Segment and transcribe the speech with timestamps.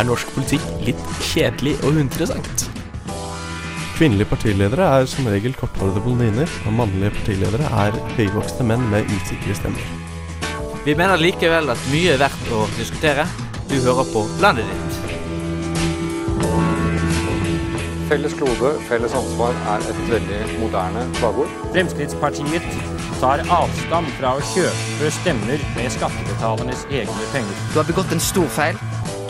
[0.00, 1.00] er norsk politikk litt
[1.30, 2.66] kjedelig og uinteressant.
[3.98, 9.56] Kvinnelige partiledere er som regel korthårede blondiner, og mannlige partiledere er høyvokste menn med usikre
[9.58, 9.90] stemmer.
[10.86, 13.26] Vi mener likevel at mye er verdt å diskutere.
[13.68, 14.96] Du hører på Landet ditt.
[18.08, 21.52] Felles klode, felles ansvar er et veldig moderne slagord.
[21.76, 22.64] Fremskrittspartiet
[23.20, 27.60] tar avstand fra å kjøpe stemmer med skattebetalernes egne penger.
[27.74, 28.80] Du har begått en stor feil.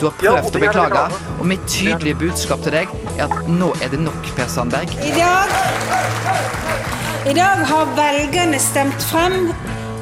[0.01, 1.01] Du har prøvd å beklage,
[1.37, 4.95] og mitt tydelige budskap til deg er at nå er det nok, Per Sandberg.
[4.97, 5.51] I dag,
[7.29, 9.51] I dag har velgerne stemt frem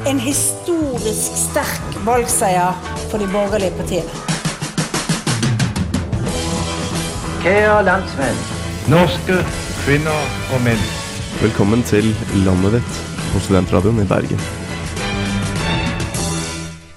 [0.08, 4.24] en historisk sterk valgseier for de borgerlige partiene.
[7.44, 8.40] Kære landsmenn,
[8.88, 9.36] norske
[9.82, 10.88] kvinner og menn.
[11.42, 12.08] Velkommen til
[12.48, 14.59] landet ditt på Studentradioen i Bergen.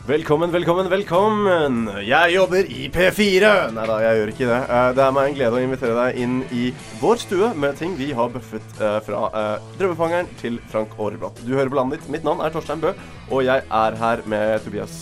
[0.08, 1.76] Velkommen, velkommen, velkommen!
[2.04, 3.52] Jeg jobber i P4!
[3.72, 4.58] Nei da, jeg gjør ikke det.
[4.76, 6.64] Eh, Det er meg en glede å invitere deg inn i
[7.00, 11.40] vår stue med ting vi har buffet eh, fra eh, Drømmefangeren til Frank Aarebrot.
[11.48, 12.12] Du hører på landet ditt.
[12.18, 12.92] Mitt navn er Torstein Bø,
[13.32, 14.98] og jeg er her med Tobias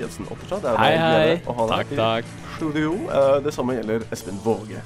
[0.00, 0.64] Jensen Otterstad.
[0.64, 1.36] Det er Hei, hei.
[1.44, 2.32] å ha deg Takk, i takk.
[2.56, 2.94] studio.
[3.12, 4.80] Eh, Det samme gjelder Espen Våge.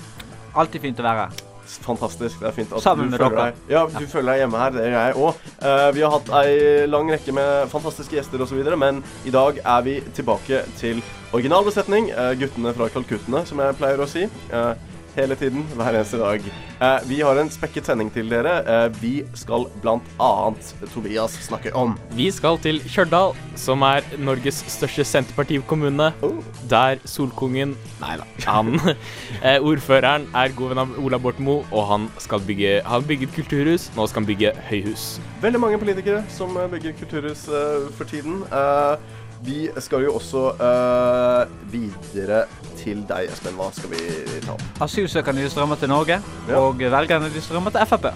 [0.59, 1.50] Alltid fint å være her.
[1.85, 2.41] Fantastisk.
[2.41, 4.75] Det er fint at Sammen du føler deg Ja, du føler deg hjemme her.
[4.75, 5.49] Det gjør jeg òg.
[5.95, 6.53] vi har hatt ei
[6.91, 12.11] lang rekke med fantastiske gjester osv., men i dag er vi tilbake til originalbesetning.
[12.15, 14.27] Uh, guttene fra Kalkuttene, som jeg pleier å si.
[14.27, 16.45] Eh, hele tiden, hver eneste dag.
[16.81, 18.61] Eh, vi har en spekket sending til dere.
[18.63, 21.97] Eh, vi skal annet Tobias snakke om.
[22.17, 26.13] Vi skal til Kjørdal, som er Norges største Senterpartikommune.
[26.23, 26.41] Oh.
[26.71, 28.25] Der Solkongen Nei da.
[28.47, 28.79] Han
[29.45, 33.35] eh, Ordføreren er god venn av Ola Borten Moe, og han skal bygge Han bygget
[33.35, 35.21] kulturhus, nå skal han bygge høyhus.
[35.43, 38.43] Veldig mange politikere som eh, bygger kulturhus eh, for tiden.
[38.49, 42.43] Eh, vi skal jo også uh, videre
[42.81, 43.57] til deg, Espen.
[43.57, 44.03] Hva skal vi
[44.45, 44.65] ta opp?
[44.85, 46.59] Asylsøkerne de strømmer til Norge, Ja.
[46.59, 48.11] og velgerne de strømmer til Frp.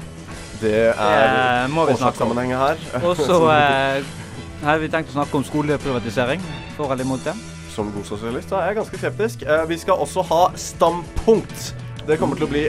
[0.60, 2.84] Det er årsakssammenhenget her.
[3.08, 4.12] Og så uh,
[4.64, 6.44] har vi tenkt å snakke om skoleprivatisering.
[6.76, 7.34] For eller imot det.
[7.74, 9.48] Som god sosialist er jeg ganske skeptisk.
[9.48, 11.72] Uh, vi skal også ha standpunkt.
[12.04, 12.66] Det kommer til å bli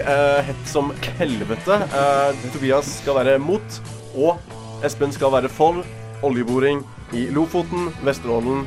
[0.47, 1.75] hett som helvete.
[2.53, 3.79] Tobias skal være mot,
[4.15, 4.39] og
[4.87, 5.81] Espen skal være for
[6.23, 8.65] oljeboring i Lofoten, Vesterålen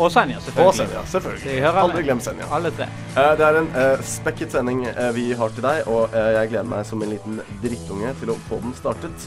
[0.00, 0.76] Og Senja, og selvfølgelig.
[0.78, 1.00] Senja.
[1.12, 1.56] Selvfølgelig.
[1.82, 2.46] Aldri glem Senja.
[2.56, 2.86] Alle tre.
[3.16, 6.70] Eh, Det er en eh, spekket sending eh, vi har til deg, og jeg gleder
[6.70, 9.26] meg som en liten drittunge til å få den startet.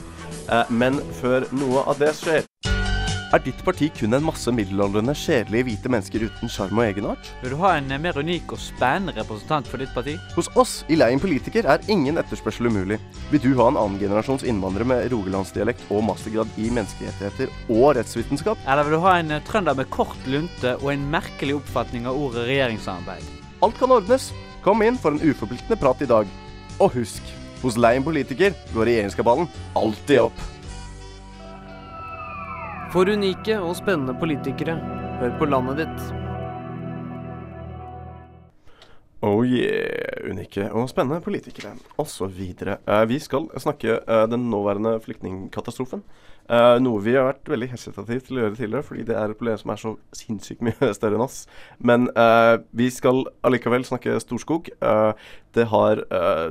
[0.50, 2.42] Eh, Men før noe av det skjer
[3.34, 7.32] Er ditt parti kun en masse middelaldrende, kjedelige hvite mennesker uten sjarm og egenart?
[7.42, 10.14] Vil du ha en eh, mer unik og spennende representant for ditt parti?
[10.36, 13.00] Hos oss i Leien politiker er ingen etterspørsel umulig.
[13.32, 18.62] Vil du ha en annengenerasjons innvandrer med rogalandsdialekt og mastergrad i menneskerettigheter og rettsvitenskap?
[18.70, 22.22] Eller vil du ha en eh, trønder med kort lunte og en merkelig oppfatning av
[22.28, 23.36] ordet regjeringssamarbeid?
[23.66, 24.30] Alt kan ordnes.
[24.62, 26.30] Kom inn for en uforpliktende prat i dag.
[26.78, 30.50] Og husk, hos Leien politiker går regjeringskabalen alltid opp.
[32.94, 34.76] For unike og spennende politikere,
[35.18, 36.02] hør på landet ditt.
[39.26, 42.38] Oh yeah, unike og spennende politikere osv.
[42.62, 46.04] Eh, vi skal snakke eh, den nåværende flyktningkatastrofen.
[46.52, 49.42] Eh, noe vi har vært veldig hesitative til å gjøre tidligere, fordi det er et
[49.42, 51.48] problem som er så sinnssykt mye større enn oss.
[51.80, 54.70] Men eh, vi skal allikevel snakke Storskog.
[54.70, 56.50] Eh, det har eh,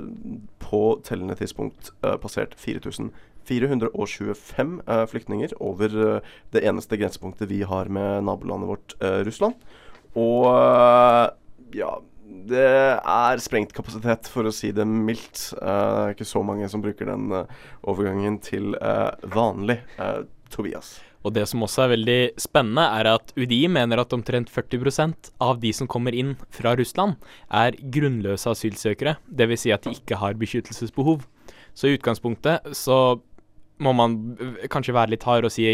[0.65, 3.13] på tellende tidspunkt eh, passert 4000
[3.49, 9.55] 425 eh, flyktninger over eh, det eneste grensepunktet vi har med nabolandet vårt, eh, Russland.
[10.19, 10.49] Og
[11.77, 11.93] ja
[12.49, 15.51] det er sprengt kapasitet, for å si det mildt.
[15.61, 17.29] Uh, ikke så mange som bruker den
[17.85, 18.73] overgangen til
[19.35, 19.77] vanlig.
[20.53, 20.95] Tobias.
[21.23, 25.61] Og det som også er veldig spennende, er at UDI mener at omtrent 40 av
[25.63, 27.15] de som kommer inn fra Russland,
[27.49, 29.17] er grunnløse asylsøkere.
[29.27, 29.63] Dvs.
[29.63, 31.23] Si at de ikke har beskyttelsesbehov.
[31.75, 33.23] Så i utgangspunktet så
[33.83, 34.19] må man
[34.73, 35.67] kanskje være litt hard og si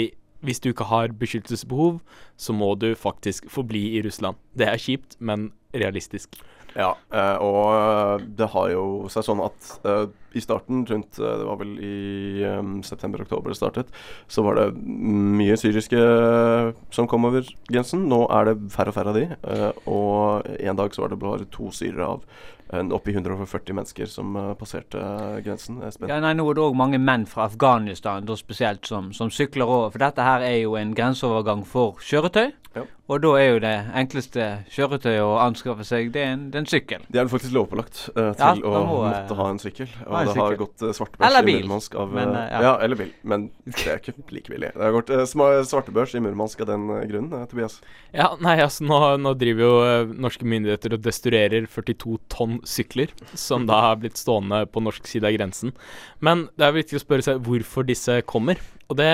[0.47, 1.99] hvis du ikke har beskyttelsesbehov,
[2.39, 4.39] så må du faktisk forbli i Russland.
[4.55, 6.39] Det er kjipt, men realistisk.
[6.79, 10.05] Ja, eh, og eh, det har jo seg sånn at eh,
[10.37, 13.91] i starten, rundt eh, Det var vel i eh, september-oktober det startet,
[14.31, 18.05] så var det mye syriske eh, som kom over grensen.
[18.13, 21.21] Nå er det færre og færre av de, eh, og en dag så var det
[21.25, 25.81] bare to syrere av en opp i 140 mennesker som uh, passerte uh, grensen.
[25.87, 26.11] Espen.
[26.11, 29.69] Ja, nei, Nå er det òg mange menn fra Afghanistan da spesielt som, som sykler
[29.69, 29.93] over.
[29.95, 32.51] For dette her er jo en grenseovergang for kjøretøy.
[32.77, 32.85] Ja.
[33.09, 36.65] Og da er jo det enkleste kjøretøyet å anskaffe seg, det er en, det er
[36.67, 37.07] en sykkel.
[37.09, 39.89] Det er vel faktisk lovpålagt uh, til Ja, å må, måtte ha en sykkel.
[40.05, 42.61] Og en det har gått uh, svartebørs i Murmansk av men, uh, ja.
[42.67, 42.75] ja.
[42.85, 43.15] eller bil.
[43.33, 44.75] Men det er ikke like billig.
[44.77, 47.81] Det har gått uh, svartebørs i Murmansk av den grunnen, uh, Tobias.
[48.13, 53.09] Ja, nei, altså nå, nå driver jo eh, norske myndigheter og destruerer 42 tonn sykler,
[53.35, 55.73] som da har blitt stående på norsk side av grensen.
[56.21, 58.57] Men det er viktig å spørre seg hvorfor disse kommer.
[58.89, 59.13] Og det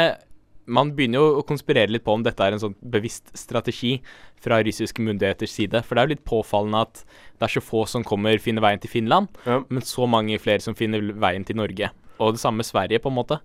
[0.67, 3.99] Man begynner jo å konspirere litt på om dette er en sånn bevisst strategi
[4.41, 5.83] fra russiske myndigheters side.
[5.85, 7.03] For det er jo litt påfallende at
[7.39, 9.59] det er så få som kommer finner veien til Finland, Ja.
[9.69, 11.91] men så mange flere som finner veien til Norge.
[12.19, 13.41] Og det samme med Sverige, på en måte.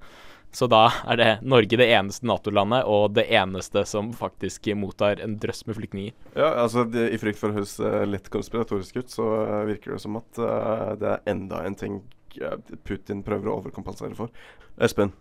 [0.52, 5.38] Så da er det Norge det eneste Nato-landet, og det eneste som faktisk mottar en
[5.42, 6.16] drøss med flyktninger.
[6.34, 9.94] Ja, altså det, I frykt for å høres uh, litt konspiratorisk ut, så uh, virker
[9.96, 12.02] det som at uh, det er enda en ting
[12.42, 12.58] uh,
[12.88, 14.34] Putin prøver å overkompensere for.
[14.82, 15.14] Espen,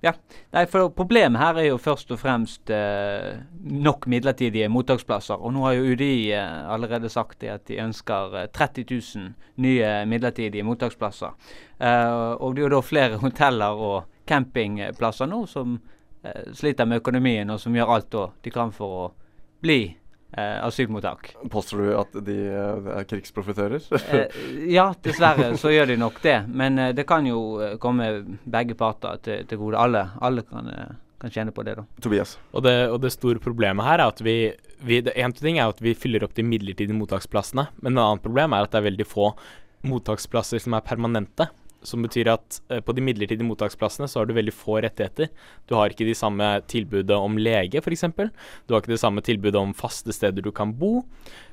[0.00, 5.40] Nei, for Problemet her er jo først og fremst eh, nok midlertidige mottaksplasser.
[5.42, 9.32] Og nå har jo UDI eh, allerede sagt det at de ønsker eh, 30 000
[9.64, 11.34] nye midlertidige mottaksplasser.
[11.82, 15.78] Eh, og det er jo da flere hoteller og campingplasser nå som
[16.22, 19.08] eh, sliter med økonomien, og som gjør alt da de kan for å
[19.64, 19.80] bli
[20.36, 21.34] eh, asylmottak.
[21.50, 23.82] påstår du at de uh, er krigsprofitører?
[24.12, 24.38] Eh,
[24.72, 26.38] ja, dessverre så gjør de nok det.
[26.48, 29.78] Men eh, det kan jo eh, komme begge parter til, til gode.
[29.80, 31.86] Alle, alle kan, eh, kan tjene på det, da.
[32.04, 32.36] Tobias.
[32.52, 34.38] Og det, og det store problemet her er at vi,
[34.84, 38.26] vi det En ting er at vi fyller opp de midlertidige mottaksplassene, men et annet
[38.26, 39.32] problem er at det er veldig få
[39.86, 41.46] mottaksplasser som er permanente.
[41.86, 45.30] Som betyr at eh, på de midlertidige mottaksplassene så har du veldig få rettigheter.
[45.70, 48.06] Du har ikke de samme tilbudet om lege, f.eks.
[48.66, 51.04] Du har ikke det samme tilbudet om faste steder du kan bo.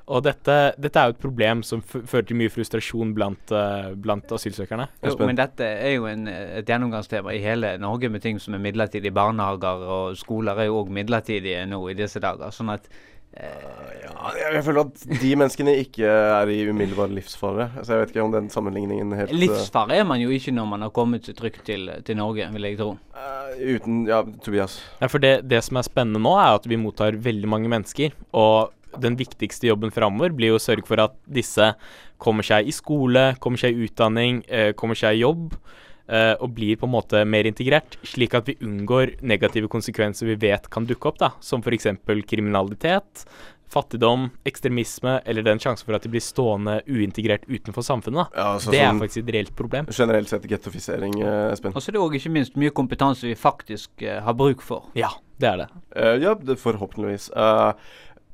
[0.06, 3.94] Og dette, dette er jo et problem som f fører til mye frustrasjon blant, eh,
[3.98, 4.86] blant asylsøkerne.
[5.02, 8.62] Jo, men dette er jo en, et gjennomgangstema i hele Norge med ting som er
[8.62, 9.16] midlertidige.
[9.16, 12.54] Barnehager og skoler er jo òg midlertidige nå i disse dager.
[12.54, 12.90] Sånn at
[13.36, 17.68] Ja, jeg, føler at de menneskene ikke er i umiddelbar livsfare.
[17.82, 20.70] Så jeg vet ikke om den sammenligningen helt uh, livsfare er man jo ikke når
[20.72, 22.96] man har kommet trygt til, til Norge, vil jeg tro.
[22.96, 24.80] uh, Uten Ja, Tobias.
[25.02, 28.16] Ja, for det, det som er spennende nå, er at vi mottar veldig mange mennesker.
[28.32, 28.72] Og
[29.02, 31.74] den viktigste jobben framover blir jo å sørge for at disse
[32.22, 35.58] kommer seg i skole, kommer seg i utdanning, eh, kommer seg i jobb.
[36.08, 40.40] Eh, og blir på en måte mer integrert, slik at vi unngår negative konsekvenser vi
[40.48, 41.92] vet kan dukke opp, da, som f.eks.
[42.30, 43.26] kriminalitet,
[43.72, 48.26] fattigdom, ekstremisme, eller den sjansen for at de blir stående uintegrert utenfor samfunnet.
[48.30, 48.40] da.
[48.40, 49.90] Ja, altså det er sånn faktisk et reelt problem.
[49.98, 51.76] Generelt sett gettofisering, uh, Espen.
[51.76, 54.90] Og så er det òg ikke minst mye kompetanse vi faktisk uh, har bruk for.
[54.98, 55.12] Ja,
[55.42, 55.70] det er det.
[55.98, 57.32] Uh, ja, det, forhåpentligvis.
[57.36, 57.72] Eh,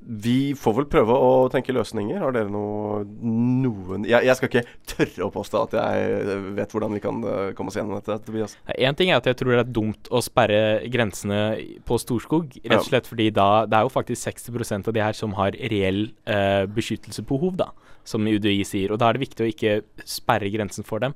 [0.04, 2.18] vi får vel prøve å tenke løsninger.
[2.24, 4.64] Har dere noe noen jeg, jeg skal ikke
[4.94, 8.58] tørre å påstå at jeg vet hvordan vi kan eh, komme oss gjennom dette, Tobias.
[8.74, 11.42] Én ting er at jeg tror det er dumt å sperre grensene
[11.88, 15.18] på Storskog, rett og slett fordi da Det er jo faktisk 60% av de her
[15.18, 17.72] som har reell eh, beskyttelsesbehov, da,
[18.08, 18.94] som UDI sier.
[18.94, 21.14] Og da er det viktig å ikke sperre grensen for dem.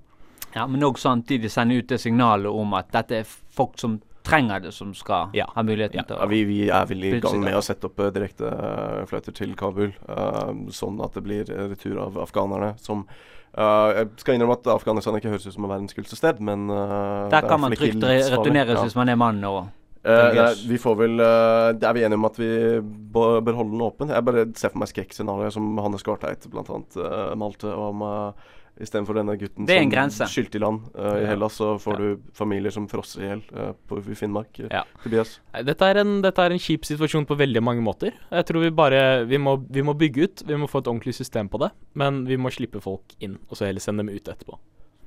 [0.55, 4.59] Ja, Men òg samtidig sende ut det signalet om at dette er folk som trenger
[4.65, 5.45] det, som skal Ja.
[5.55, 6.03] ha muligheten Ja.
[6.03, 9.31] til Ja, å vi, vi er vel i gang med å sette opp direktefløyter direkte
[9.31, 12.75] uh, til Kabul, uh, sånn at det blir eh, retur av afghanerne.
[12.77, 13.05] Som
[13.57, 17.29] uh, Jeg skal innrømme at Afghanistan ikke høres ut som verdens kuleste sted, men uh,
[17.29, 19.67] Der kan man trygt re returneres hvis man er mann og
[20.05, 22.47] Uh, nei, vi får vel eh, Er vi enige om at vi
[23.13, 24.11] bør, bør holde den åpen?
[24.13, 26.61] Jeg bare ser for meg skrekkscenarioet som Hannes Garteit bl.a.
[26.93, 28.51] Uh, malte om uh,
[28.81, 30.25] Istedenfor denne gutten Det er en som grense.
[30.27, 31.25] skylte i land uh, i.
[31.29, 31.97] Hellas, så får Ja.
[32.15, 33.71] du familier som frosser i hjel uh,
[34.11, 34.59] i Finnmark.
[34.59, 34.83] Eh, Ja.
[35.03, 35.39] Tobias?
[35.63, 38.11] Dette er, en, dette er en kjip situasjon på veldig mange måter.
[38.31, 41.15] Jeg tror vi bare vi må, vi må bygge ut, vi må få et ordentlig
[41.15, 41.71] system på det.
[41.95, 44.59] Men vi må slippe folk inn, og så heller sende dem ut etterpå.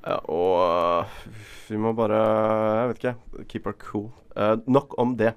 [0.06, 1.04] Ja, og
[1.68, 2.22] vi må bare
[2.80, 3.44] Jeg vet ikke.
[3.48, 4.10] Keep our cool.
[4.36, 5.34] Eh, nok om det.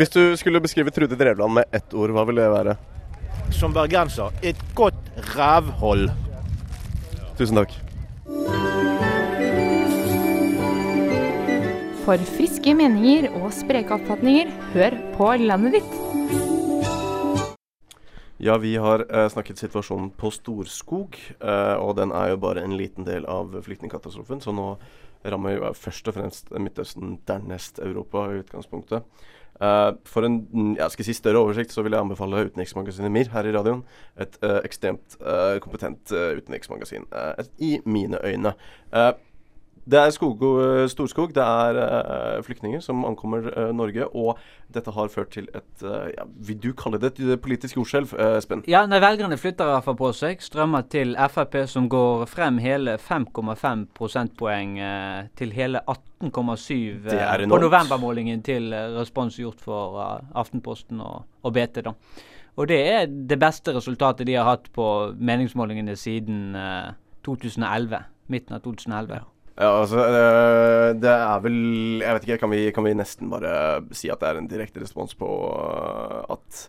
[0.00, 2.72] Hvis du skulle beskrive Trude Drevland med ett ord, hva ville det være?
[3.52, 4.96] Som bergenser et godt
[5.34, 6.06] rævhold.
[7.36, 7.74] Tusen takk.
[12.06, 15.92] For friske meninger og spreke oppfatninger, hør på landet ditt.
[18.40, 22.78] Ja, vi har eh, snakket situasjonen på Storskog, eh, og den er jo bare en
[22.80, 24.40] liten del av flyktningkatastrofen.
[24.40, 24.70] Så nå
[25.28, 29.04] rammer jo først og fremst Midtøsten, dernest Europa i utgangspunktet.
[29.60, 30.38] Eh, for en
[30.78, 33.82] jeg skal si større oversikt så vil jeg anbefale utenriksmagasinet MIR her i radioen.
[34.20, 37.06] Et uh, ekstremt uh, kompetent utenriksmagasin,
[37.58, 38.54] i mine øyne.
[38.94, 39.12] Eh,
[39.90, 41.32] Det er skog, eh, Storskog.
[41.34, 41.78] Det er
[42.38, 44.06] uh, flyktninger som ankommer uh, Norge.
[44.14, 44.38] Og
[44.70, 48.62] dette har ført til et ja, Vil du kalle det et politisk jordskjelv, Espen?
[48.70, 50.44] Ja, nei, velgerne flytter iallfall på seg.
[50.44, 54.76] Strømmer til Frp, som går frem hele 5,5 prosentpoeng
[55.38, 59.98] til hele 18,7 på novembermålingen til respons gjort for
[60.38, 61.82] Aftenposten og, og BT.
[61.88, 61.96] da.
[62.60, 64.86] Og det er det beste resultatet de har hatt på
[65.18, 66.54] meningsmålingene siden
[67.26, 68.04] 2011.
[68.30, 69.18] Midten av 2011.
[69.18, 69.39] Ja.
[69.60, 71.58] Ja, altså eh, Det er vel
[72.00, 73.54] Jeg vet ikke, kan vi, kan vi nesten bare
[73.96, 76.68] si at det er en direkte respons på uh, at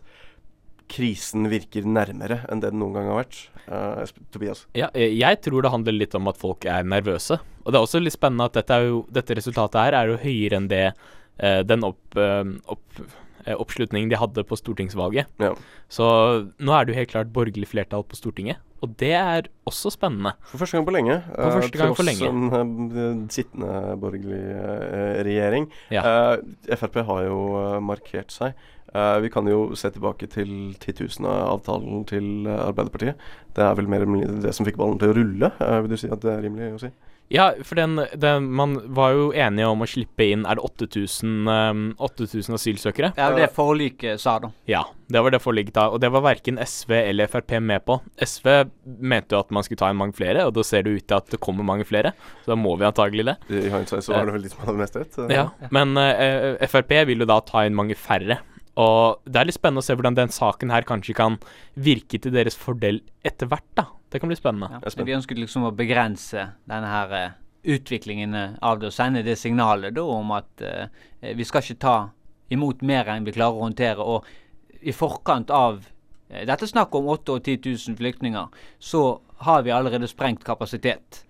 [0.92, 3.38] krisen virker nærmere enn det den noen gang har vært?
[3.64, 4.66] Uh, Tobias?
[4.76, 7.38] Ja, jeg tror det handler litt om at folk er nervøse.
[7.64, 10.58] Og det er også litt spennende at dette, jo, dette resultatet her er jo høyere
[10.60, 12.20] enn det uh, den opp,
[12.76, 13.00] opp
[13.46, 15.30] oppslutningen de hadde på stortingsvalget.
[15.42, 15.52] Ja.
[15.92, 16.06] Så
[16.58, 18.62] nå er det jo helt klart borgerlig flertall på Stortinget.
[18.82, 20.32] Og det er også spennende.
[20.50, 21.20] For første gang på lenge.
[21.30, 22.26] For første gang for lenge.
[22.26, 24.42] En uh, sittende borgerlig
[25.28, 25.68] regjering.
[25.94, 26.02] Ja.
[26.80, 27.42] Frp har jo
[27.84, 28.58] markert seg.
[29.22, 33.14] vi kan jo se tilbake til 10 avtalen til Arbeiderpartiet.
[33.54, 35.52] Det er vel mer eller mindre det som fikk ballen til å rulle.
[35.58, 36.90] vil du si at det er rimelig å si?
[37.32, 41.48] Ja, for den, den, man var jo enige om å slippe inn Er det 8000,
[41.48, 43.12] um, 8000 asylsøkere?
[43.16, 44.50] Ja, det forliket sa, da.
[44.68, 45.86] Ja, det var det forliket da.
[45.94, 47.98] Og det var verken SV eller Frp med på.
[48.20, 48.50] SV
[48.84, 51.18] mente jo at man skulle ta inn mange flere, og da ser det ut til
[51.18, 52.12] at det kommer mange flere.
[52.44, 53.36] Så da må vi antagelig det.
[53.48, 55.20] I hindsight så var det vel de som hadde mest rett.
[55.32, 58.42] Ja, men uh, Frp vil jo da ta inn mange færre.
[58.80, 61.36] Og det er litt spennende å se hvordan den saken her kanskje kan
[61.76, 63.88] virke til deres fordel etter hvert, da.
[64.12, 64.80] Det kan bli spennende.
[64.82, 69.22] Ja, vi ønsket liksom å begrense denne her uh, utviklingen eh, av det, og sende
[69.24, 71.96] det signalet da om at uh, vi skal ikke ta
[72.52, 74.04] imot mer enn vi klarer å håndtere.
[74.04, 79.04] Og i forkant av uh, dette snakket om 8 og 10 000 flyktninger, så
[79.48, 81.24] har vi allerede sprengt kapasitet.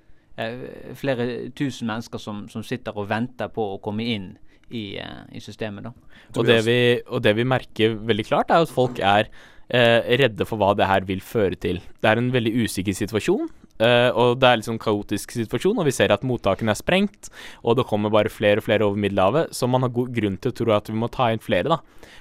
[0.97, 4.31] flere tusen mennesker som, som sitter og venter på å komme inn
[4.71, 4.97] i,
[5.33, 5.85] i systemet.
[5.85, 5.93] da.
[6.37, 9.29] Og det, vi, og det, vi, merker veldig klart, er at folk er
[9.71, 11.79] redde for hva det her vil føre til.
[12.03, 13.47] Det er en veldig usikker situasjon.
[13.83, 17.31] Uh, og det er liksom en kaotisk situasjon, og vi ser at mottakene er sprengt.
[17.65, 20.53] Og det kommer bare flere og flere over Middelhavet, så man har god grunn til
[20.53, 21.73] å tro at vi må ta inn flere.
[21.73, 21.81] da.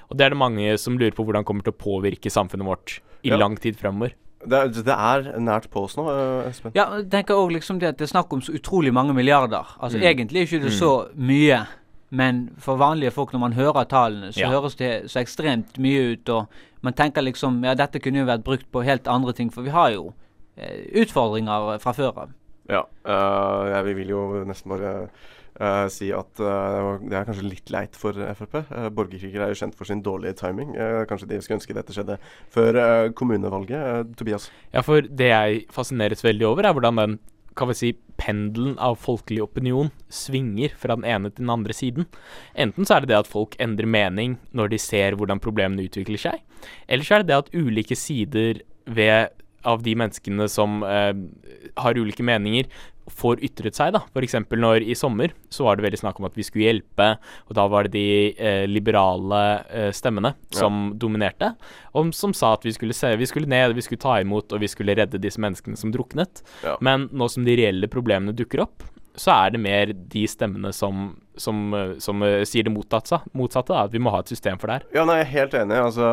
[0.10, 2.98] Og det er det mange som lurer på hvordan kommer til å påvirke samfunnet vårt
[3.22, 3.38] i ja.
[3.38, 4.16] lang tid fremover.
[4.42, 6.08] Det er, det er, nært på oss nå,
[6.48, 6.74] Espen.
[6.74, 9.76] Ja, jeg tenker også liksom det at det er snakk om så utrolig mange milliarder.
[9.78, 10.08] Altså mm.
[10.10, 10.80] Egentlig er ikke det mm.
[10.80, 11.62] så mye
[12.12, 14.50] men for vanlige folk, når man hører tallene, så ja.
[14.52, 16.32] høres det så ekstremt mye ut.
[16.34, 16.50] Og
[16.82, 19.74] man tenker liksom ja, dette kunne jo vært brukt på helt andre ting, for vi
[19.74, 20.12] har jo
[20.58, 22.34] eh, utfordringer fra før av.
[22.72, 24.92] Ja, uh, jeg vil jo nesten bare
[25.60, 28.62] uh, si at uh, det er kanskje litt leit for Frp.
[28.62, 30.76] Borgerkrigere borgerkriger er jo kjent for sin dårlige timing.
[31.10, 32.20] kanskje de skulle ønske dette skjedde
[32.54, 34.16] før kommunevalget.
[34.18, 34.50] Tobias?
[34.72, 37.20] Ja, for det jeg fascineres veldig over, er hvordan den
[37.62, 37.92] kan vi si,
[38.22, 42.08] pendelen av folkelig opinion svinger fra den ene til den andre siden.
[42.54, 46.22] Enten så er det det at folk endrer mening når de ser hvordan problemene utvikler
[46.22, 46.42] seg,
[46.88, 51.14] eller så er det det at ulike sider ved, av de menneskene som eh,
[51.78, 52.66] har ulike meninger,
[53.08, 53.94] får ytret seg.
[53.96, 54.04] da.
[54.12, 54.36] F.eks.
[54.52, 57.08] når i sommer så var det veldig snakk om at vi skulle hjelpe,
[57.48, 58.06] og da var det de
[58.36, 61.00] eh, liberale eh, stemmene som ja.
[61.02, 61.54] dominerte,
[61.98, 64.64] og som sa at vi skulle, se, vi skulle ned, vi skulle ta imot, og
[64.64, 66.44] vi skulle redde disse menneskene som druknet.
[66.66, 66.78] Ja.
[66.84, 71.10] Men nå som de reelle problemene dukker opp, så er det mer de stemmene som,
[71.36, 74.72] som, som uh, sier det motsatte, motsatte da, at vi må ha et system for
[74.72, 74.88] det her.
[74.96, 75.78] Ja, nei, jeg er helt enig.
[75.82, 76.08] altså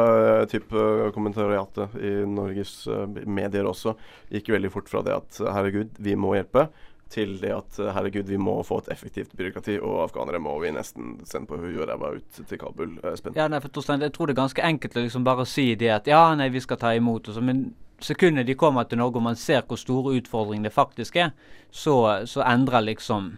[0.50, 3.94] typ uh, Kommentariatet i Norges uh, medier også
[4.34, 6.68] gikk veldig fort fra det at herregud, vi må hjelpe,
[7.12, 10.72] til det at eh, herregud, vi må få et effektivt byråkrati, og afghanere må vi
[10.76, 12.96] nesten sende på huet og ræva ut til Kabul.
[13.12, 13.36] Espen?
[13.38, 15.90] Ja, nei, for Torstein, Jeg tror det er ganske enkelt å liksom bare si det
[15.94, 17.30] at ja, nei, vi skal ta imot.
[17.32, 17.70] Også, men
[18.04, 21.30] sekundet de kommer til Norge og man ser hvor store utfordringer det faktisk er,
[21.70, 23.36] så, så endrer liksom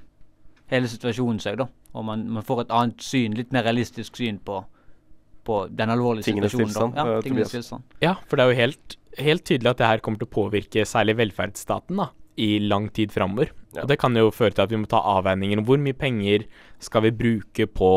[0.70, 1.66] hele situasjonen seg, da.
[1.92, 4.60] Og man, man, får et annet syn, litt mer realistisk syn på,
[5.44, 6.74] på den alvorlige tingenes situasjonen.
[6.76, 7.98] Tilstand, ja, tingenes tilstand.
[8.04, 10.86] Ja, for det er jo helt, helt tydelig at det her kommer til å påvirke
[10.86, 11.98] særlig velferdsstaten.
[11.98, 13.52] da i lang tid framover.
[13.74, 13.84] Ja.
[13.84, 16.46] Og det kan jo føre til at vi må ta avveininger om hvor mye penger
[16.82, 17.90] skal vi bruke på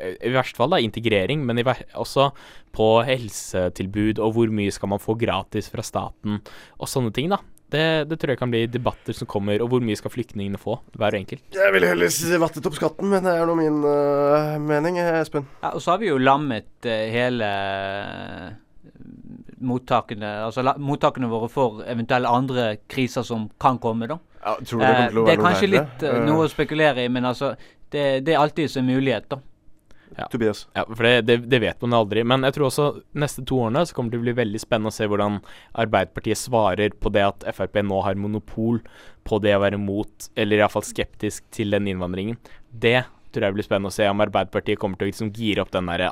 [0.00, 2.30] i verste fall da, integrering, men også
[2.76, 6.40] på helsetilbud, og hvor mye skal man få gratis fra staten,
[6.80, 7.30] og sånne ting.
[7.32, 7.40] da.
[7.66, 10.76] Det, det, tror jeg kan bli debatter som kommer, og hvor mye skal flyktningene få,
[10.94, 11.42] hver enkelt.
[11.54, 15.48] Jeg ville heller vattet opp skatten, men det er nå min uh, mening, Espen.
[15.64, 17.50] Ja, og så har vi jo lammet uh, hele
[19.64, 24.08] mottakene, altså la, mottakene våre for eventuelle andre kriser som kan komme.
[24.10, 24.18] da.
[24.42, 26.52] Ja, tror du Det kommer til å eh, Det er kanskje litt uh, noe å
[26.52, 27.54] spekulere i, men altså,
[27.90, 29.28] det, det er alltid en mulighet.
[29.30, 29.40] da.
[30.16, 30.28] Ja.
[30.32, 30.68] Tobias?
[30.72, 32.22] Ja, for det, det, det vet man aldri.
[32.24, 32.86] Men jeg tror også
[33.18, 35.40] neste to årene så kommer det til å bli veldig spennende å se hvordan
[35.82, 38.80] Arbeiderpartiet svarer på det at Frp nå har monopol
[39.26, 42.38] på det å være mot, eller iallfall skeptisk til den innvandringen.
[42.70, 43.02] Det
[43.34, 45.90] tror jeg blir spennende å se om Arbeiderpartiet kommer til å liksom gire opp den
[45.90, 46.06] der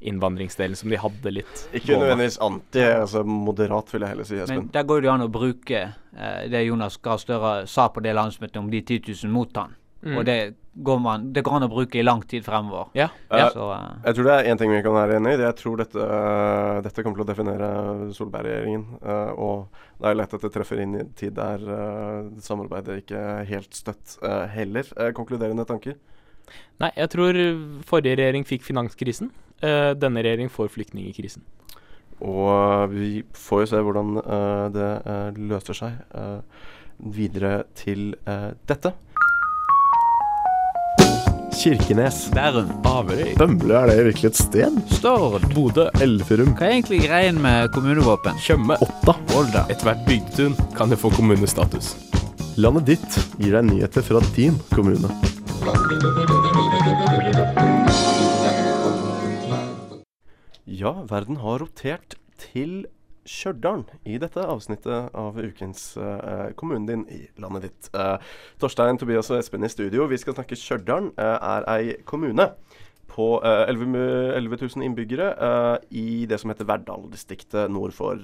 [0.00, 1.68] anti-innvandringsdelen som de hadde litt.
[1.72, 4.56] Ikke nødvendigvis anti, altså moderat, vil jeg heller si, Espen.
[4.56, 5.82] Men der går det jo an å bruke
[6.16, 9.76] eh, det Jonas Gahr Støre sa på det landsmøtet om de 10 000 mot han.
[10.00, 10.16] Mm.
[10.16, 12.88] Og det går, man, det går an å bruke i lang tid fremover.
[12.96, 13.10] Ja.
[13.28, 13.50] ja.
[13.52, 15.42] Så, uh, jeg tror det er én ting vi kan være enig i.
[15.42, 17.68] Jeg tror dette, uh, dette kommer til å definere
[18.16, 18.86] Solberg-regjeringen.
[19.04, 23.02] Uh, og det er lett at det treffer inn i en tid der eh, samarbeidet
[23.02, 24.14] ikke helt støtt
[24.54, 24.88] heller.
[25.12, 25.98] Konkluderende tanker?
[26.80, 27.38] Nei, jeg tror
[27.86, 29.30] forrige regjering fikk finanskrisen.
[29.60, 31.44] Eh, denne regjering får flyktningkrisen.
[32.20, 36.66] Og vi får jo se hvordan eh, det eh, løser seg eh,
[37.16, 38.92] videre til eh, dette.
[41.60, 42.30] Kirkenes.
[42.32, 42.70] Bærum.
[42.88, 43.34] Averøy.
[43.36, 44.78] Bømble, er det virkelig et sted?
[44.96, 45.44] Stord.
[45.52, 45.90] Bodø.
[46.00, 46.54] Elverum.
[46.56, 48.38] Hva er egentlig greien med kommunevåpen?
[48.40, 48.78] Tjøme.
[48.80, 49.18] Otta.
[49.34, 49.66] Volda.
[49.72, 51.92] Ethvert bygdetun kan jo få kommunestatus.
[52.60, 55.12] Landet ditt gir deg nyheter fra din kommune.
[60.64, 62.86] Ja, verden har rotert til
[63.28, 67.90] Stjørdal i dette avsnittet av ukens uh, Kommunen din i landet ditt.
[67.92, 68.16] Uh,
[68.62, 70.06] Torstein, Tobias og Espen i studio.
[70.08, 71.10] Vi skal snakke Stjørdal.
[71.20, 72.48] Uh, er ei kommune
[73.10, 75.32] på eh, 11, mu- 11 000 innbyggere
[75.90, 78.14] i det som heter Verdal-distriktet nord for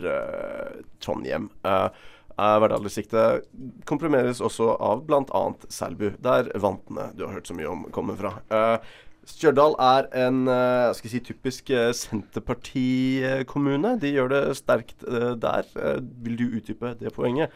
[1.02, 1.48] Trondheim.
[1.66, 1.88] Uh,
[2.36, 3.46] Verdal-distriktet
[3.88, 5.42] komprimeres også av bl.a.
[5.72, 8.32] Selbu, der Vantene du har hørt så mye om, kommer fra.
[8.52, 8.78] Eh,
[9.26, 13.96] Stjørdal er en eh, skal si, typisk uh, Senterpartikommune.
[14.02, 15.66] De gjør det sterkt eh, der.
[15.74, 17.50] Eh, vil du utdype det poenget?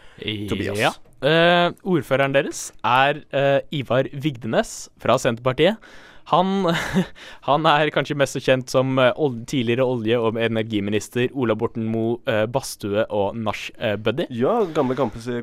[0.51, 0.81] Tobias.
[0.81, 0.91] Ja.
[1.23, 5.77] Eh, ordføreren deres er eh, Ivar Vigdenes fra Senterpartiet.
[6.33, 6.71] Han,
[7.49, 9.13] han er kanskje mest kjent som eh,
[9.51, 12.19] tidligere olje- og energiminister Ola Borten Moe,
[12.53, 14.29] Bastue og nach-buddy.
[14.35, 15.41] Ja, gamle kompiser.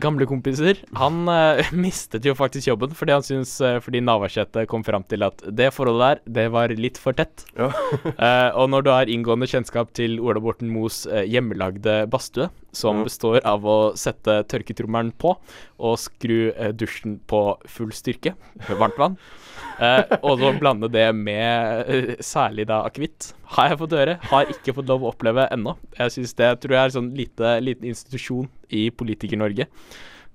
[0.00, 0.82] Gamle kompiser.
[1.00, 5.24] Han eh, mistet jo faktisk jobben fordi han syns eh, Fordi Navarsete kom fram til
[5.26, 7.46] at det forholdet der, det var litt for tett.
[7.58, 7.72] Ja.
[8.18, 13.02] Eh, og når du har inngående kjennskap til Ola Borten Moes eh, hjemmelagde badstue, som
[13.06, 15.34] består av å sette tørketrommelen på
[15.78, 18.34] og skru eh, dusjen på full styrke,
[18.70, 19.16] varmt vann,
[19.84, 24.18] eh, og så blande det med eh, særlig da akevitt, har jeg fått høre.
[24.30, 25.74] Har ikke fått lov å oppleve ennå.
[25.96, 29.68] Jeg synes det tror jeg er sånn lite, liten institusjon i Politiker-Norge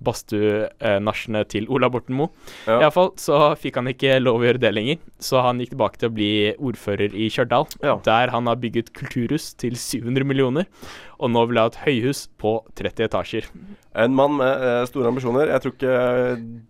[0.04, 2.32] badstuenasjene til Ola Borten Moe.
[2.68, 2.80] Ja.
[2.84, 6.10] Iallfall så fikk han ikke lov å gjøre det lenger, så han gikk tilbake til
[6.12, 7.98] å bli ordfører i Stjørdal, Ja.
[8.04, 10.66] der han har bygget kulturhus til 700 millioner,
[11.20, 13.48] og nå vil ha et høyhus på 30 etasjer.
[13.96, 15.48] En mann med eh, store ambisjoner.
[15.48, 15.98] Jeg tror ikke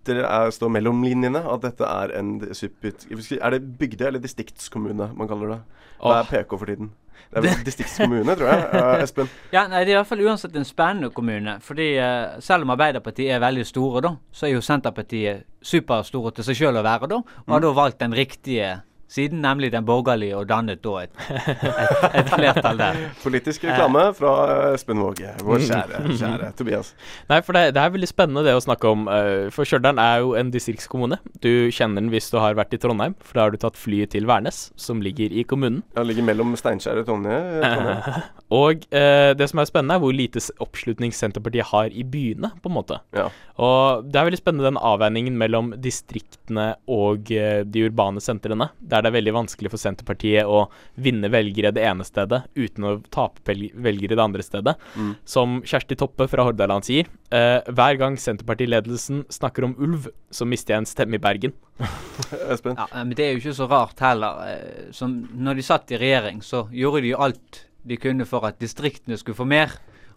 [0.06, 2.36] dere er, står mellom linjene at dette er en.
[2.44, 5.62] Er det bygde- eller distriktskommune man kaller det?
[6.04, 6.92] Det er PK for tiden?
[7.32, 8.70] Det er vel distriktskommune, tror jeg.
[8.74, 9.30] Uh, Espen?
[9.54, 11.58] Ja, nei, Det er i hvert fall uansett en spennende kommune.
[11.62, 16.48] fordi uh, Selv om Arbeiderpartiet er veldig store, da, så er jo Senterpartiet superstore til
[16.50, 17.10] seg sjøl å være.
[17.10, 18.82] da, Og har da valgt den riktige
[19.14, 23.00] siden, nemlig den borgerlige, og dannet da et, et, et flertall der.
[23.26, 26.94] Politisk reklame fra eh, Espen Våge, vår kjære, kjære Tobias.
[27.30, 29.06] Nei, for det, det er veldig spennende det å snakke om.
[29.12, 31.20] eh, for Stjørdal er jo en distriktskommune.
[31.44, 34.14] Du kjenner den hvis du har vært i Trondheim, for da har du tatt flyet
[34.16, 35.84] til Værnes, som ligger i kommunen.
[35.98, 38.02] Ja, ligger mellom Steinkjer og Trondheim.
[38.54, 42.70] Og eh, det som er spennende, er hvor lite oppslutning Senterpartiet har i byene, på
[42.70, 43.00] en måte.
[43.16, 43.28] Ja.
[43.58, 49.03] Og det er veldig spennende den avveiningen mellom distriktene og eh, de urbane sentrene, der
[49.04, 50.64] det er veldig vanskelig for Senterpartiet å
[51.04, 54.76] vinne velgere det ene stedet uten å tape velgere det andre stedet.
[54.96, 55.14] Mm.
[55.28, 60.76] Som Kjersti Toppe fra Hordaland sier, eh, hver gang Senterpartiledelsen snakker om ulv, så mister
[60.76, 61.54] jeg en stemme i Bergen.
[62.54, 62.78] Espen?
[62.80, 64.44] Ja, men det er jo ikke så rart heller.
[64.50, 68.46] eh, Som når de satt i regjering, så gjorde de jo alt de kunne for
[68.48, 69.74] at distriktene skulle få mer,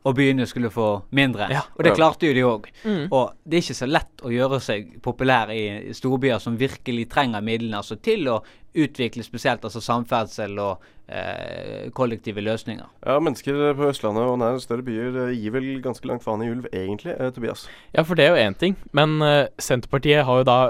[0.07, 0.89] og byene skulle få
[1.19, 1.49] mindre.
[1.51, 1.65] Ja.
[1.75, 2.69] Og det klarte jo de òg.
[2.85, 3.07] Mm.
[3.11, 7.43] Og det er ikke så lett å gjøre seg populær i storbyer som virkelig trenger
[7.45, 8.41] midlene altså til å
[8.77, 12.87] utvikle spesielt altså samferdsel og eh, kollektive løsninger.
[13.07, 16.51] Ja, mennesker på Østlandet og nær større byer eh, gir vel ganske langt faen i
[16.53, 17.67] ulv, egentlig, eh, Tobias.
[17.97, 20.61] Ja, for det er jo én ting, men eh, Senterpartiet har jo da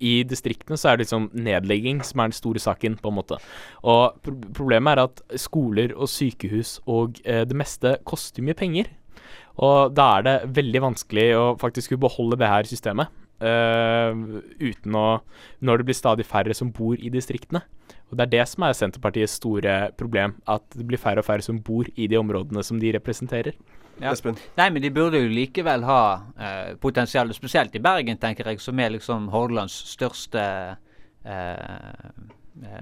[0.00, 3.40] i distriktene så er det liksom nedlegging som er den store saken, på en måte.
[3.84, 8.90] Og pro problemet er at skoler og sykehus og eh, det meste koster mye penger.
[9.62, 13.12] Og da er det veldig vanskelig å faktisk beholde det her systemet.
[13.36, 15.20] Uh, uten å
[15.60, 17.60] Når det blir stadig færre som bor i distriktene.
[18.10, 20.36] Og det er det som er Senterpartiets store problem.
[20.46, 23.56] At det blir færre og færre som bor i de områdene som de representerer.
[24.00, 24.12] Ja.
[24.58, 26.00] Nei, men de burde jo likevel ha
[26.36, 32.10] eh, potensial, spesielt i Bergen, tenker jeg, som er liksom Hordalands største eh, eh,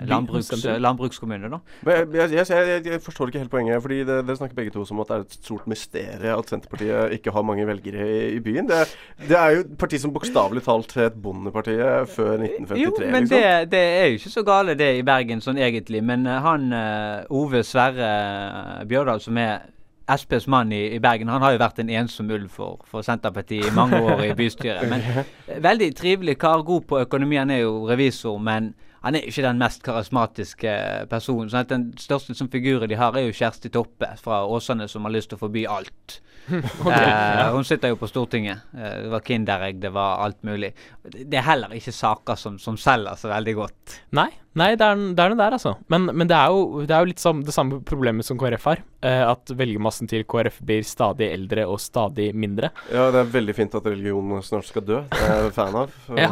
[0.07, 1.59] landbruks, landbrukskommune, da.
[1.87, 3.83] Jeg, jeg, jeg, jeg, forstår ikke helt poenget.
[3.83, 7.17] fordi det, Dere snakker begge to som at det er et stort mysterium at Senterpartiet
[7.19, 8.69] ikke har mange velgere i, i byen.
[8.69, 8.81] Det,
[9.29, 12.83] det er jo et parti som bokstavelig talt het Bondepartiet før 1953.
[12.85, 13.37] Jo, men liksom.
[13.37, 16.03] det, det er jo ikke så gale det i Bergen sånn egentlig.
[16.05, 19.71] Men eh, han eh, Ove Sverre eh, Bjørdal, som er
[20.05, 23.71] Sps mann i, i Bergen, han har jo vært en ensom ulv for, for Senterpartiet
[23.71, 24.85] i mange år i bystyret.
[24.91, 27.41] Men eh, veldig trivelig kar, god på økonomi.
[27.41, 30.75] Han er jo revisor, men han er ikke den mest karismatiske
[31.11, 31.51] personen.
[31.53, 35.13] sånn Den største som figuren de har, er jo Kjersti Toppe fra Åsane, som har
[35.13, 36.21] lyst til å forby alt.
[36.49, 38.65] eh, hun sitter jo på Stortinget.
[38.73, 40.73] Eh, det var Kinderegg, det var alt mulig.
[41.05, 43.99] Det det er heller ikke saker som, som selger så veldig godt.
[44.17, 45.73] Nei, nei det er den det er noe der, altså.
[45.91, 48.65] Men, men det, er jo, det er jo litt som det samme problemet som KrF
[48.71, 48.83] har.
[49.05, 52.71] eh, at velgermassen til KrF blir stadig eldre og stadig mindre.
[52.93, 55.03] Ja, det er veldig fint at religionen snart skal dø.
[55.11, 55.93] Det er jeg fan av.
[56.25, 56.31] Ja,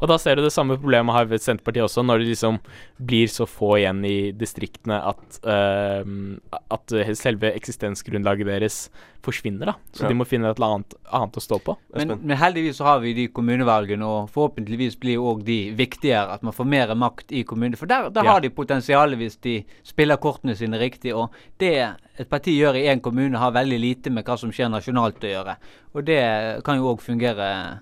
[0.00, 2.60] og da ser du det samme problemet har ved Senterpartiet også, når det liksom
[2.96, 6.06] blir så få igjen i distriktene at, eh,
[6.78, 8.78] at selve eksistensgrunnlaget deres
[9.26, 9.74] forsvinner, da.
[9.92, 10.08] Så Ja.
[10.08, 11.76] de må finne et eller annet, annet å stå på.
[11.96, 16.32] Men, men heldigvis så har vi de kommunevalgene, og forhåpentligvis blir òg de viktigere.
[16.38, 17.76] At man får mer makt i kommunene.
[17.76, 18.32] For der, der Ja.
[18.32, 21.12] har de potensialet hvis de spiller kortene sine riktig.
[21.14, 24.70] Og det et parti gjør i én kommune, har veldig lite med hva som skjer
[24.70, 25.56] nasjonalt å gjøre.
[25.94, 27.80] Og det kan jo òg fungere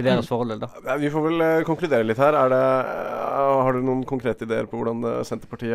[0.00, 0.68] til deres fordel, da.
[0.86, 2.36] Ja, Vi får vel eh, konkludere litt her.
[2.38, 5.74] Er det, eh, har dere noen konkrete ideer på hvordan eh, Senterpartiet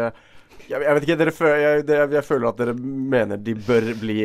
[0.66, 1.86] jeg, jeg vet ikke, dere jeg,
[2.16, 4.24] jeg føler at dere mener de bør bli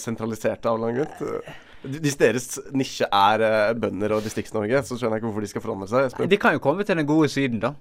[0.00, 1.42] sentraliserte av en eller annen grunn.
[1.44, 5.64] Eh, Hvis deres nisje er bønder og Distrikts-Norge, så skjønner jeg ikke hvorfor de skal
[5.66, 6.08] forandre seg.
[6.14, 6.30] Spør.
[6.32, 7.74] De kan jo komme til den gode siden, da.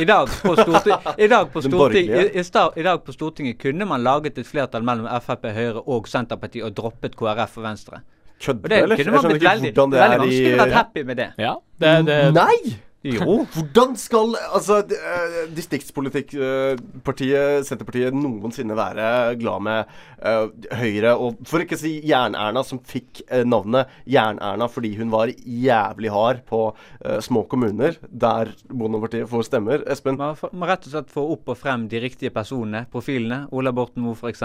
[0.00, 0.28] I dag
[1.24, 2.42] i dag storting i, i,
[2.80, 6.72] I dag på Stortinget kunne man laget et flertall mellom Frp, Høyre og Senterpartiet og
[6.76, 8.00] droppet KrF og Venstre.
[8.42, 8.96] Kødder du, det eller?
[8.96, 11.30] Jeg skjønner ikke veldig, hvordan det er i- vanskelig å være happy med det.
[11.40, 12.58] Ja, det, det, Nei!
[13.06, 13.44] Jo.
[13.54, 19.92] Hvordan skal altså eh, distriktspolitikkpartiet Senterpartiet noensinne være glad med
[20.24, 20.48] uh,
[20.80, 25.30] Høyre, og for ikke å si Jern-Erna, som fikk uh, navnet Jern-Erna fordi hun var
[25.30, 29.84] jævlig hard på uh, små kommuner der Bondepartiet får stemmer.
[29.92, 30.18] Espen?
[30.18, 33.44] Man må rett og slett få opp og frem de riktige personene, profilene.
[33.54, 34.42] Ola Borten Moe, f.eks.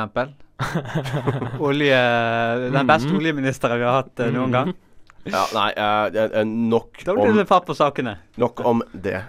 [1.67, 2.00] Olje,
[2.71, 3.17] den beste Mhm.
[3.17, 4.74] oljeministeren vi har hatt eh, noen gang.
[5.26, 8.15] Ja, nei, uh, nok Da blir om det fatt på sakene.
[8.41, 9.19] Nok om det.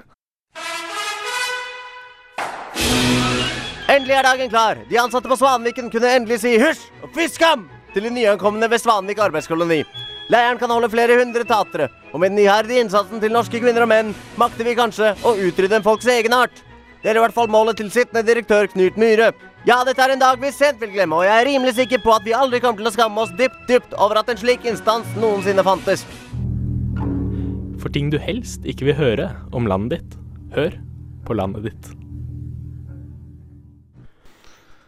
[3.93, 4.79] Endelig er dagen klar.
[4.89, 9.21] De ansatte på Svanviken kunne endelig si hysj og fiskam til de nyankomne ved Svanvik
[9.21, 9.83] arbeidskoloni.
[10.33, 13.91] Leiren kan holde flere hundre tatere, og med den iherdige innsatsen til norske kvinner og
[13.91, 16.63] menn makter vi kanskje å utrydde en folks egenart.
[17.03, 19.33] Det er i hvert fall målet til sittende direktør Knut Myhre.
[19.63, 22.11] Ja, dette er en dag vi sent vil glemme, og jeg er rimelig sikker på
[22.17, 25.07] at vi aldri kommer til å skamme oss dypt, dypt over at en slik instans
[25.23, 26.03] noensinne fantes.
[27.79, 30.17] For ting du helst ikke vil høre om landet ditt,
[30.59, 30.75] hør
[31.29, 31.93] på landet ditt.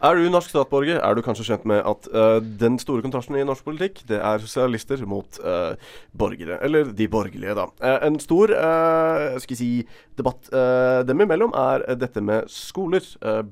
[0.03, 3.45] Er du norsk statsborger, er du kanskje kjent med at uh, den store kontrasten i
[3.47, 5.79] norsk politikk, det er sosialister mot uh,
[6.11, 6.59] borgere.
[6.65, 7.69] Eller de borgerlige, da.
[7.79, 8.51] Uh, en stor
[9.41, 9.69] skal si,
[10.19, 10.47] debatt
[11.07, 13.03] dem imellom er dette med skoler.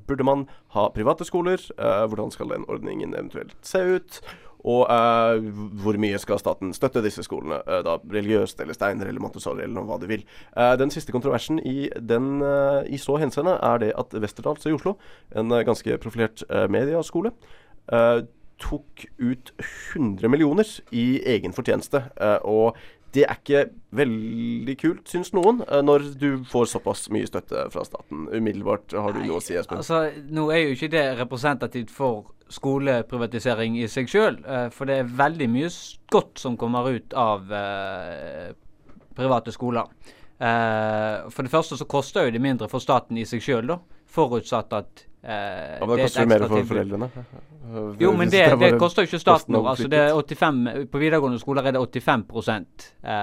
[0.08, 1.60] Burde man ha private skoler?
[1.78, 4.22] Hvordan skal den ordningen eventuelt se ut?
[4.64, 5.48] Og eh,
[5.84, 7.60] hvor mye skal staten støtte disse skolene?
[7.68, 10.24] eh, da Religiøst eller Steiner eller Montessori eller noe hva du vil.
[10.56, 14.76] Eh, den siste kontroversen i, den, eh, i så henseende er det at Westerdals i
[14.76, 14.96] Oslo,
[15.36, 17.34] en eh, ganske profilert eh, mediaskole,
[18.64, 22.00] tok ut 100 millioner i egen fortjeneste.
[22.48, 22.78] og
[23.14, 28.30] det er ikke veldig kult, syns noen, når du får såpass mye støtte fra staten.
[28.32, 29.82] Umiddelbart har du noe å si, Espen?
[29.84, 34.38] Altså, Nå er jo ikke det representativt for skoleprivatisering i seg sjøl,
[34.74, 35.70] for det er veldig mye
[36.14, 38.52] godt som kommer ut av eh,
[39.18, 39.90] private skoler.
[40.44, 43.74] Eh, for det første så koster jo det mindre for staten i seg sjøl.
[44.14, 47.10] Forutsatt at eh, Ja, men det koster jo mer for foreldrene.
[47.14, 49.70] Eh, Jo, men det, det koster jo ikke staten noe.
[49.72, 50.38] Altså, det knyttet.
[50.38, 53.16] 85, på videregående skoler er det 85 eh,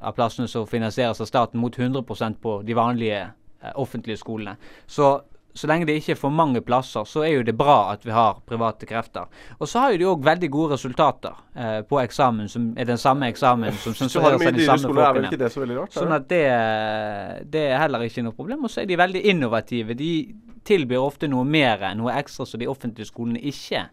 [0.00, 4.56] av plassene som finansieres av staten, mot 100% på de vanlige eh, offentlige skolene.
[4.86, 5.12] Så
[5.54, 8.12] så lenge det ikke er for mange plasser, så er jo det bra at vi
[8.14, 9.28] har private krefter.
[9.58, 13.00] Og så har jo de òg veldig gode resultater eh, på eksamen, som er den
[13.00, 15.32] samme eksamen som sensurerer seg de samme folkene.
[15.36, 15.96] det så rart?
[15.96, 16.44] Sånn at det,
[17.52, 18.64] det er heller ikke noe problem.
[18.64, 19.96] Og så er de veldig innovative.
[19.98, 20.12] De
[20.64, 23.90] tilbyr ofte noe mer, noe ekstra som de offentlige skolene ikke eh,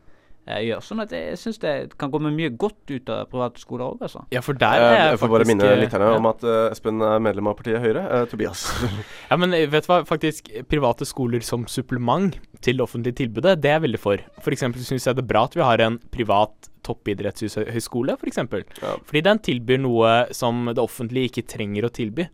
[0.65, 0.83] gjør.
[0.85, 4.23] Sånn at jeg syns det kan komme mye godt ut av private skoler òg, altså.
[4.33, 6.17] Ja, for der Eh, er jeg jeg får bare minne litt lytterne ja.
[6.19, 8.05] om at eh, Espen er medlem av partiet Høyre.
[8.05, 8.65] Eh, Tobias.
[9.29, 13.59] Ja, men eh, vet du hva, faktisk private skoler som supplement til det offentlige tilbudet,
[13.61, 14.23] det er jeg veldig for.
[14.49, 18.23] Eksempel syns jeg det er bra at vi har en privat toppidrettshøyskole, f.eks.
[18.23, 18.65] For eksempel.
[19.05, 22.25] Fordi den tilbyr noe som det offentlige ikke trenger å tilby.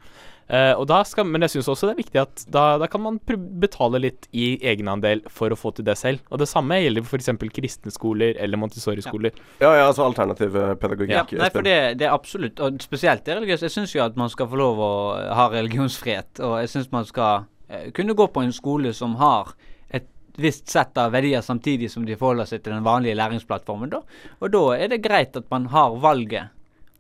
[0.46, 3.02] Eh, og da skal, men jeg syns også det er viktig at da, da kan
[3.02, 6.22] man pr- betale litt i egenandel for å få til det selv.
[6.30, 7.32] Og det samme gjelder f.eks.
[7.56, 9.34] kristne skoler eller Montessori-skoler.
[9.64, 11.34] Ja, ja, altså alternativ eh, pedagogikk.
[11.34, 13.66] Ja, nei, for det, det er absolutt, og spesielt det religiøse.
[13.66, 14.92] Jeg syns jo at man skal få lov å
[15.40, 16.44] ha religionsfrihet.
[16.46, 19.56] Og jeg syns man skal eh, kunne gå på en skole som har
[19.90, 20.06] et
[20.38, 23.96] visst sett av verdier samtidig som de forholder seg til den vanlige læringsplattformen.
[23.98, 24.04] Da.
[24.44, 26.54] Og da er det greit at man har valget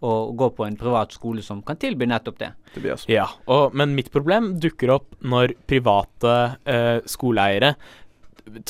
[0.05, 2.51] å gå på en privat skole som kan tilby nettopp det.
[3.11, 6.35] Ja, og, men mitt problem dukker opp når private
[6.69, 7.75] eh, skoleeiere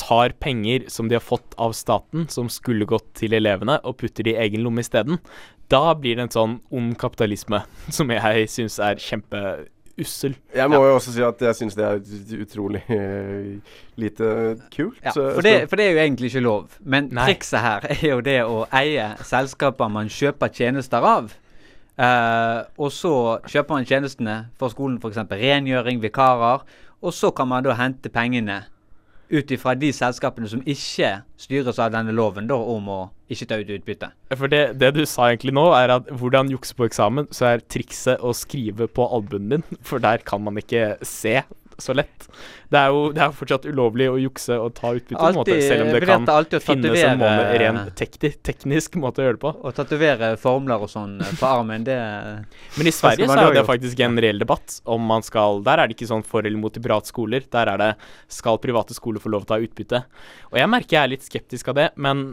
[0.00, 4.24] tar penger som de har fått av staten, som skulle gått til elevene, og putter
[4.24, 5.20] det i egen lomme isteden.
[5.72, 7.62] Da blir det en sånn ond kapitalisme
[7.96, 9.02] som jeg syns er
[9.96, 10.36] kjempeussel.
[10.54, 13.56] Jeg må jo også si at jeg syns det er utrolig uh,
[13.96, 15.00] lite kult.
[15.04, 16.68] Ja, for det, for det er jo egentlig ikke lov.
[16.80, 17.24] Men Nei.
[17.26, 21.32] trikset her er jo det å eie selskaper man kjøper tjenester av.
[21.96, 25.24] Uh, og så kjøper man tjenestene for skolen, f.eks.
[25.30, 26.66] rengjøring, vikarer.
[27.02, 28.64] Og så kan man da hente pengene
[29.30, 31.10] ut ifra de selskapene som ikke
[31.40, 32.98] styres av denne loven da, om å
[33.32, 34.10] ikke ta ut utbytte.
[34.34, 37.64] For det, det du sa egentlig nå, er at hvordan jukse på eksamen, så er
[37.72, 41.40] trikset å skrive på albuen din, for der kan man ikke se
[41.78, 42.26] så lett.
[42.72, 45.38] Det er jo det er jo fortsatt ulovlig å jukse og ta utbytte, på en
[45.38, 46.24] måte, selv om det kan
[46.64, 49.52] finnes en måte, ren tekni, teknisk måte å gjøre det på.
[49.60, 51.98] Å tatovere formler og sånn eh, på armen, det
[52.78, 55.88] Men i Sverige så er det faktisk en reell debatt om man skal Der er
[55.88, 57.46] det ikke sånn for eller mot privatskoler.
[57.52, 57.92] Der er det
[58.32, 60.02] skal private skoler få lov til å ta utbytte.
[60.52, 62.28] Og jeg merker jeg er litt skeptisk av det, men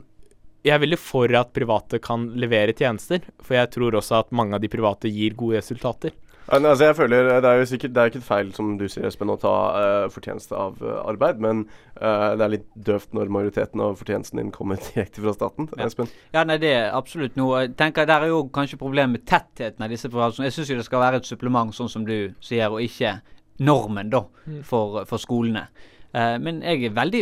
[0.64, 3.24] jeg er veldig for at private kan levere tjenester.
[3.44, 6.16] For jeg tror også at mange av de private gir gode resultater.
[6.52, 8.84] Ja, altså jeg føler Det er jo sikkert Det er ikke et feil, som du
[8.92, 11.62] sier, Espen, å ta uh, fortjeneste av uh, arbeid, men
[12.02, 15.70] uh, det er litt døvt når majoriteten av fortjenesten din kommer direkte fra staten.
[15.80, 16.12] Espen?
[16.36, 17.64] Ja, nei, det er absolutt noe.
[17.64, 20.44] Jeg tenker Der er jo kanskje problemet med tettheten av disse private.
[20.44, 23.20] Jeg syns jo det skal være et supplement, sånn som du sier, og ikke
[23.64, 24.64] normen da, Mm.
[24.68, 25.68] for, for skolene.
[26.14, 27.22] Eh, men jeg er veldig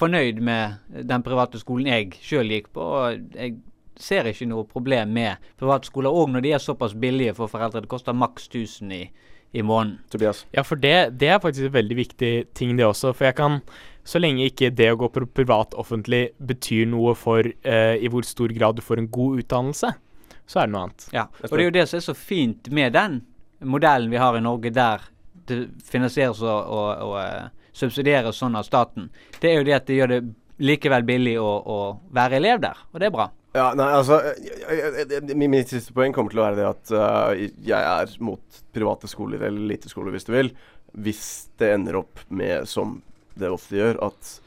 [0.00, 2.80] fornøyd med den private skolen jeg sjøl gikk på.
[2.80, 3.58] og jeg
[4.00, 7.84] ser ikke noe problem med privatskoler, òg når de er såpass billige for foreldre.
[7.84, 9.02] Det koster maks 1000 i,
[9.56, 9.98] i måneden.
[10.12, 10.44] Tobias?
[10.54, 13.14] Ja, for det, det er faktisk en veldig viktig ting, det også.
[13.16, 13.60] For jeg kan
[14.06, 18.22] Så lenge ikke det å gå på privat offentlig betyr noe for eh, i hvor
[18.22, 19.90] stor grad du får en god utdannelse,
[20.46, 21.06] så er det noe annet.
[21.10, 23.16] Ja, og det er jo det som er så fint med den
[23.66, 25.08] modellen vi har i Norge, der
[25.50, 25.58] det
[25.90, 29.10] finansieres og, og, og eh, subsidieres sånn av staten.
[29.40, 30.20] Det er jo det at det gjør det
[30.62, 31.78] likevel billig å, å
[32.16, 33.28] være elev der, og det er bra.
[33.56, 34.20] Ja, nei, altså
[35.32, 37.32] mitt siste poeng kommer til å være det at uh,
[37.64, 38.42] jeg er mot
[38.76, 40.50] private skoler, eller eliteskoler hvis du vil,
[41.06, 43.02] hvis det ender opp med, som
[43.36, 44.40] det ofte gjør, at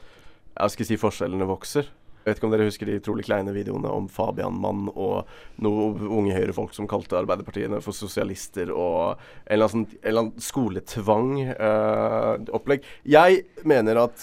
[0.60, 1.84] jeg skal si forskjellene vokser.
[2.20, 5.16] Jeg vet ikke om dere husker de utrolig kleine videoene om Fabian Mann og
[5.64, 9.20] noen unge høyrefolk som kalte arbeiderpartiene for sosialister og en
[9.56, 12.80] eller annen, sånn, en eller annen skoletvang-opplegg.
[13.08, 13.30] jeg
[13.64, 14.16] mener at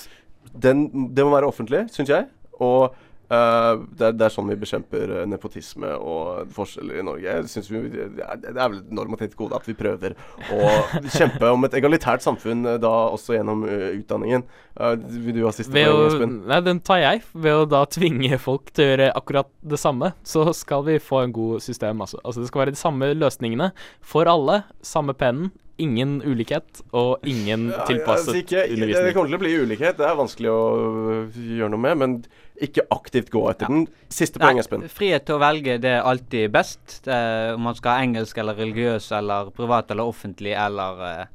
[0.53, 2.27] den, det må være offentlig, syns jeg.
[2.63, 2.93] Og
[3.33, 7.35] eh, det, er, det er sånn vi bekjemper eh, nepotisme og forskjeller i Norge.
[7.67, 10.17] Vi, det, er, det er vel et normativt gode at vi prøver
[10.53, 10.71] å
[11.17, 14.47] kjempe om et egalitært samfunn, eh, da også gjennom utdanningen.
[14.77, 16.33] Uh, vil du ha siste poeng, Espen?
[16.45, 17.23] nei, den tar jeg.
[17.33, 21.23] Ved å da tvinge folk til å gjøre akkurat det samme, så skal vi få
[21.25, 22.03] en god system.
[22.05, 23.71] Altså, altså det skal være de samme løsningene
[24.05, 24.61] for alle.
[24.85, 25.49] Samme pennen.
[25.77, 30.07] Ingen ulikhet og ingen Ja, tilpasset altså ikke, Det kommer til å bli ulikhet, det
[30.07, 31.99] er vanskelig å øh, gjøre noe med.
[32.01, 32.15] Men
[32.61, 33.85] ikke aktivt gå etter den.
[34.13, 34.85] Siste poeng, Espen.
[34.91, 36.99] Frihet til å velge det er alltid best.
[37.05, 41.25] Det er, om man skal ha engelsk eller religiøs eller privat eller offentlig eller eh,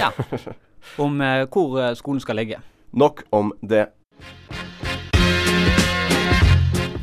[0.00, 0.12] Ja.
[1.04, 2.58] Om eh, hvor eh, skolen skal ligge.
[2.92, 3.86] Nok om det.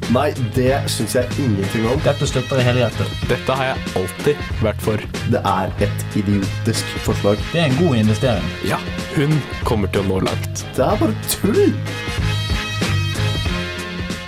[0.09, 1.99] Nei, det syns jeg ingenting om.
[2.01, 3.11] Dette støtter jeg helhjertet.
[3.29, 5.05] Dette har jeg alltid vært for.
[5.29, 7.37] Det er et idiotisk forslag.
[7.53, 8.49] Det er en god investering.
[8.65, 8.81] Ja,
[9.13, 9.37] hun
[9.69, 10.65] kommer til å nå langt.
[10.73, 12.28] Det er bare tull!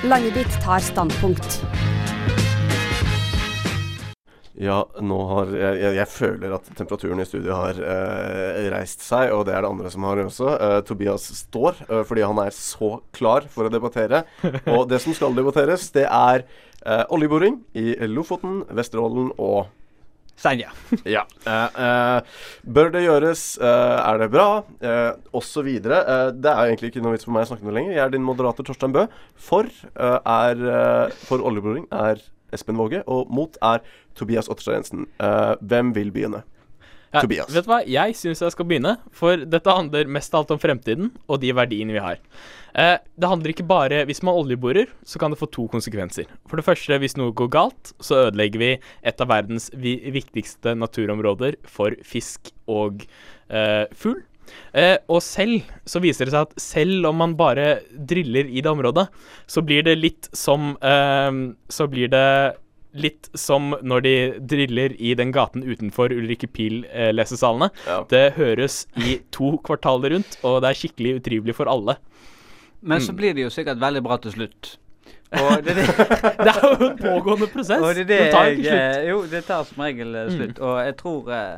[0.04, 1.60] Landet ditt tar standpunkt.
[4.58, 9.44] Ja, nå har jeg, jeg føler at temperaturen i studio har eh, reist seg, og
[9.46, 10.48] det er det andre som har også.
[10.56, 14.24] Eh, Tobias står eh, fordi han er så klar for å debattere.
[14.74, 19.70] Og det som skal debatteres, det er eh, oljeboring i Lofoten, Vesterålen og
[20.42, 20.74] Senja.
[21.16, 21.24] ja.
[21.46, 21.54] Uh,
[21.86, 23.46] eh, bør det gjøres?
[23.62, 24.50] Uh, er det bra?
[24.82, 26.02] Uh, og så videre.
[26.02, 27.96] Eh, det er egentlig ikke noe vits for meg å snakke noe lenger.
[27.96, 29.06] Jeg er din moderator Torstein Bø.
[29.38, 30.64] For, er,
[31.28, 32.22] for oljeboring er
[32.56, 33.84] Espen Våge, og mot er
[34.18, 35.06] Tobias Otterstad Jensen.
[35.20, 36.44] Eh, hvem vil begynne?
[37.12, 37.52] Ja, Tobias.
[37.52, 40.62] Vet du hva, jeg syns jeg skal begynne, for dette handler mest av alt om
[40.62, 42.22] fremtiden og de verdiene vi har.
[42.76, 46.30] Eh, det handler ikke bare Hvis man oljeborer, så kan det få to konsekvenser.
[46.50, 48.72] For det første, hvis noe går galt, så ødelegger vi
[49.04, 53.06] et av verdens viktigste naturområder for fisk og
[53.50, 54.22] eh, fugl.
[54.76, 58.72] Eh, og selv så viser det seg at selv om man bare driller i det
[58.72, 59.08] området,
[59.48, 61.32] så blir det litt som eh,
[61.72, 62.58] Så blir det
[62.92, 64.16] litt som når de
[64.52, 67.70] driller i den gaten utenfor Ulrikke Pil-lesesalene.
[68.12, 71.96] Det høres i to kvartaler rundt, og det er skikkelig utrivelig for alle.
[72.82, 73.18] Men så Mm.
[73.18, 74.78] blir det jo sikkert veldig bra til slutt.
[75.32, 75.86] Og det, det,
[76.40, 77.82] det er jo en pågående prosess.
[77.82, 78.74] Og det det, det tar tar jeg, slutt.
[78.74, 80.32] eh, Jo, det tar som regel slutt.
[80.32, 80.38] Mm.
[80.42, 80.60] slutt.
[80.60, 81.58] Og jeg tror eh,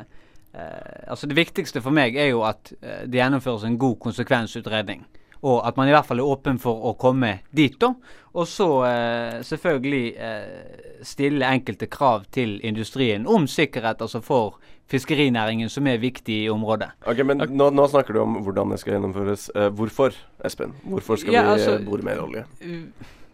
[0.54, 5.06] eh, Altså, det viktigste for meg er jo at eh, det gjennomføres en god konsekvensutredning.
[5.44, 7.90] Og at man i hvert fall er åpen for å komme dit, da.
[8.34, 14.60] Og så eh, selvfølgelig eh, stille enkelte krav til industrien om sikkerhet, altså for
[14.94, 16.92] fiskerinæringen, som er viktig i området.
[17.10, 19.48] Ok, men nå, nå snakker du om hvordan det skal gjennomføres.
[19.58, 20.76] Eh, hvorfor, Espen?
[20.86, 22.46] Hvorfor skal Ja, vi altså, eh, bore mer olje?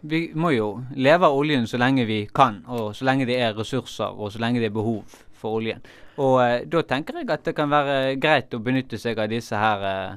[0.00, 3.52] Vi må jo leve av oljen så lenge vi kan, og så lenge det er
[3.58, 5.02] ressurser, og så lenge det er behov
[5.36, 5.82] for oljen.
[6.20, 9.56] Og eh, da tenker jeg at det kan være greit å benytte seg av disse
[9.56, 10.16] her eh,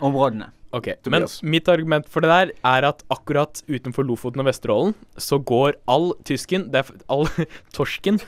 [0.00, 0.50] områdene.
[0.74, 5.38] Ok, Men mitt argument for det der er at akkurat utenfor Lofoten og Vesterålen så
[5.38, 7.28] går all tysken det er, All
[7.76, 8.18] torsken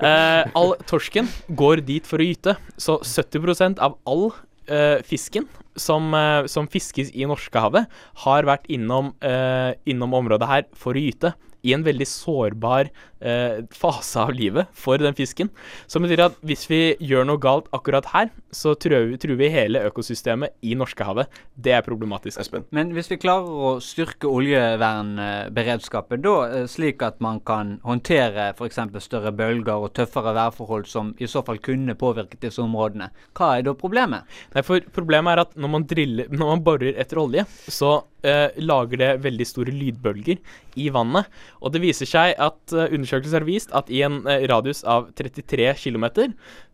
[0.00, 2.56] eh, All torsken går dit for å gyte.
[2.80, 4.30] Så 70% av all
[4.66, 7.86] eh, fisken som, eh, som fiskes i Norskehavet,
[8.24, 11.34] har vært innom, eh, innom området her for å gyte.
[11.66, 12.90] I en veldig sårbar
[13.20, 15.50] eh, fase av livet for den fisken.
[15.90, 19.50] Som betyr at hvis vi gjør noe galt akkurat her, så truer vi, truer vi
[19.52, 21.30] hele økosystemet i Norskehavet.
[21.54, 22.40] Det er problematisk.
[22.42, 22.66] Espen.
[22.74, 28.80] Men hvis vi klarer å styrke oljevernberedskapen da, eh, slik at man kan håndtere f.eks.
[29.04, 33.66] større bølger og tøffere værforhold som i så fall kunne påvirket disse områdene, hva er
[33.66, 34.38] da problemet?
[34.54, 38.54] Nei, for Problemet er at når man, driller, når man borer etter olje, så eh,
[38.62, 40.40] lager det veldig store lydbølger
[40.78, 41.28] i vannet.
[41.62, 45.10] Og det viser seg at eh, undersøkelser har vist at i en eh, radius av
[45.18, 46.08] 33 km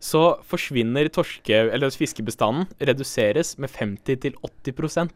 [0.03, 5.15] så forsvinner torske, eller fiskebestanden reduseres med 50-80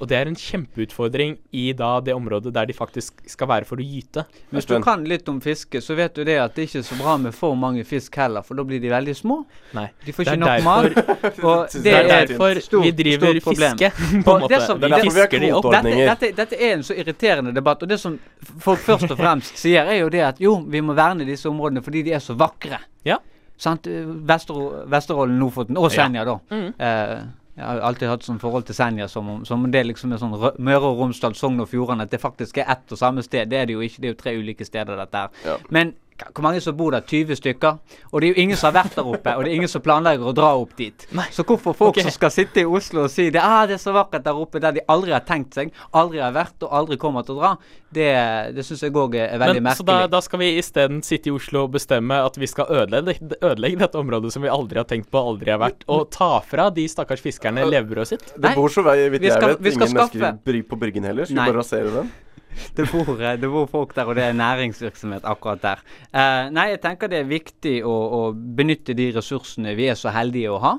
[0.00, 3.76] Og det er en kjempeutfordring i da det området der de faktisk skal være for
[3.76, 4.24] å gyte.
[4.50, 6.96] Hvis du kan litt om fiske, så vet du det at det ikke er så
[6.96, 9.36] bra med for mange fisk heller, for da blir de veldig små.
[9.76, 9.90] Nei.
[10.06, 11.00] De får ikke nok mat.
[11.50, 13.76] Og Det det er er derfor stort, vi driver stort problem.
[13.78, 13.92] fiske,
[14.24, 15.70] på en Og det som- Det er derfor vi har fisker de opp.
[15.72, 17.82] Dette, dette, dette er en så irriterende debatt.
[17.82, 18.18] Og det som
[18.58, 21.82] folk først og fremst sier, er jo det at jo, vi må verne disse områdene
[21.84, 22.80] fordi de er så vakre.
[23.04, 23.18] Ja.
[23.60, 23.84] Sant?
[23.86, 26.38] Vesterålen, Lofoten og Senja, da.
[26.50, 26.72] Mm.
[26.80, 27.18] Eh,
[27.60, 30.90] jeg har alltid hatt sånn forhold til Senja som om, det liksom er sånn Møre
[30.90, 33.48] og Romsdal, Sogn og Fjordane, at det faktisk er ett og samme sted.
[33.52, 34.00] Det er det jo ikke.
[34.00, 35.28] Det er jo tre ulike steder, dette her.
[35.70, 37.04] Men k- hvor mange som bor der?
[37.06, 37.78] 20 stykker?
[38.10, 39.82] Og det er jo ingen som har vært der oppe, og det er ingen som
[39.84, 41.06] planlegger å dra opp dit.
[41.34, 42.06] Så hvorfor folk okay.
[42.06, 44.62] som skal sitte i Oslo og si det, ah, det er så vakkert der oppe,
[44.62, 47.52] der de aldri har tenkt seg, aldri har vært og aldri kommer til å dra,
[47.90, 48.10] det,
[48.54, 51.34] det syns jeg òg er veldig Men, så da, da skal vi isteden sitte i
[51.34, 55.10] Oslo og bestemme at vi skal ødelegge, ødelegge dette området som vi aldri har tenkt
[55.10, 58.32] på, aldri har vært, og ta fra de stakkars fiskerne levebrødet sitt?
[58.36, 61.26] Det bor så vei, vidt jeg vet, ingen mennesker skaffe- bry- på Bryggen heller.
[61.26, 62.12] Skal vi bare rasere den?
[62.76, 65.82] Det bor, eh, det bor folk der, og det er næringsvirksomhet akkurat der.
[66.12, 70.12] Eh, nei, jeg tenker det er viktig å, å benytte de ressursene vi er så
[70.14, 70.74] heldige å ha.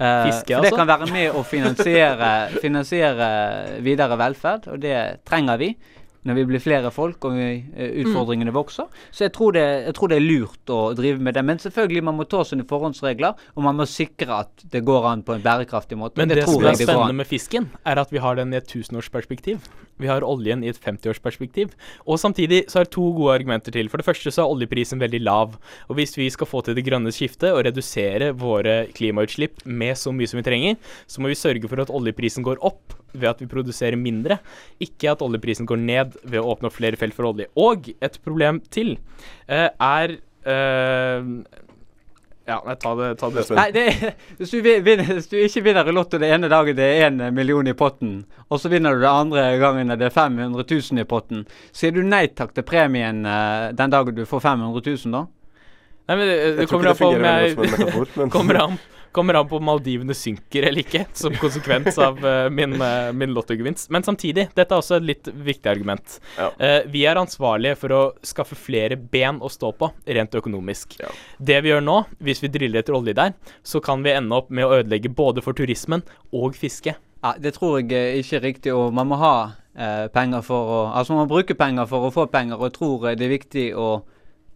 [0.00, 0.64] Eh, Fiske, altså?
[0.64, 2.30] det kan være med å finansiere,
[2.62, 3.30] finansiere
[3.84, 4.96] videre velferd, og det
[5.28, 5.74] trenger vi
[6.28, 8.88] når vi blir flere folk og vi, eh, utfordringene vokser.
[9.10, 11.44] Så jeg tror, det, jeg tror det er lurt å drive med det.
[11.48, 15.24] Men selvfølgelig, man må ta sine forhåndsregler, og man må sikre at det går an
[15.24, 16.20] på en bærekraftig måte.
[16.20, 18.60] Men det, det, tror som er spennende med fisken, er at vi har den i
[18.60, 19.64] et tusenårsperspektiv.
[20.00, 21.72] Vi har oljen i et 50-årsperspektiv.
[22.06, 23.90] Og samtidig så er det to gode argumenter til.
[23.92, 25.58] For det første så er oljeprisen veldig lav.
[25.88, 30.12] Og hvis vi skal få til det grønne skiftet og redusere våre klimautslipp med så
[30.12, 33.40] mye som vi trenger, så må vi sørge for at oljeprisen går opp ved at
[33.42, 34.40] vi produserer mindre,
[34.82, 37.48] ikke at oljeprisen går ned ved å åpne opp flere felt for olje.
[37.60, 38.96] Og et problem til
[39.50, 41.32] uh, er uh,
[42.50, 45.62] Ja, nei, ta det, ta det Nei, det er, hvis, du vinner, hvis du ikke
[45.68, 48.96] vinner i Lotto det ene dagen det er én million i potten, og så vinner
[48.96, 51.44] du det andre gangen det er 500 000 i potten,
[51.76, 55.26] sier du nei takk til premien uh, den dagen du får 500 000, da?
[56.10, 58.80] Nei, men det, det Jeg kommer an på om jeg, jeg men- kommer, an,
[59.12, 63.34] kommer an på om Maldivene synker eller ikke, som konsekvens av uh, min, uh, min
[63.34, 63.90] lottogevinst.
[63.90, 66.18] Men samtidig, dette er også et litt viktig argument.
[66.38, 70.98] Eh, vi er ansvarlige for å skaffe flere ben å stå på, rent økonomisk.
[71.38, 73.34] Det vi gjør nå, hvis vi driller etter olje der,
[73.66, 76.04] så kan vi ende opp med å ødelegge både for turismen
[76.36, 76.94] og fiske.
[77.20, 78.74] Ja, Det tror jeg ikke er riktig.
[78.74, 79.34] og Man må ha
[80.12, 83.10] penger for å Altså man må bruke penger for å få penger, og jeg tror
[83.14, 83.90] det er viktig å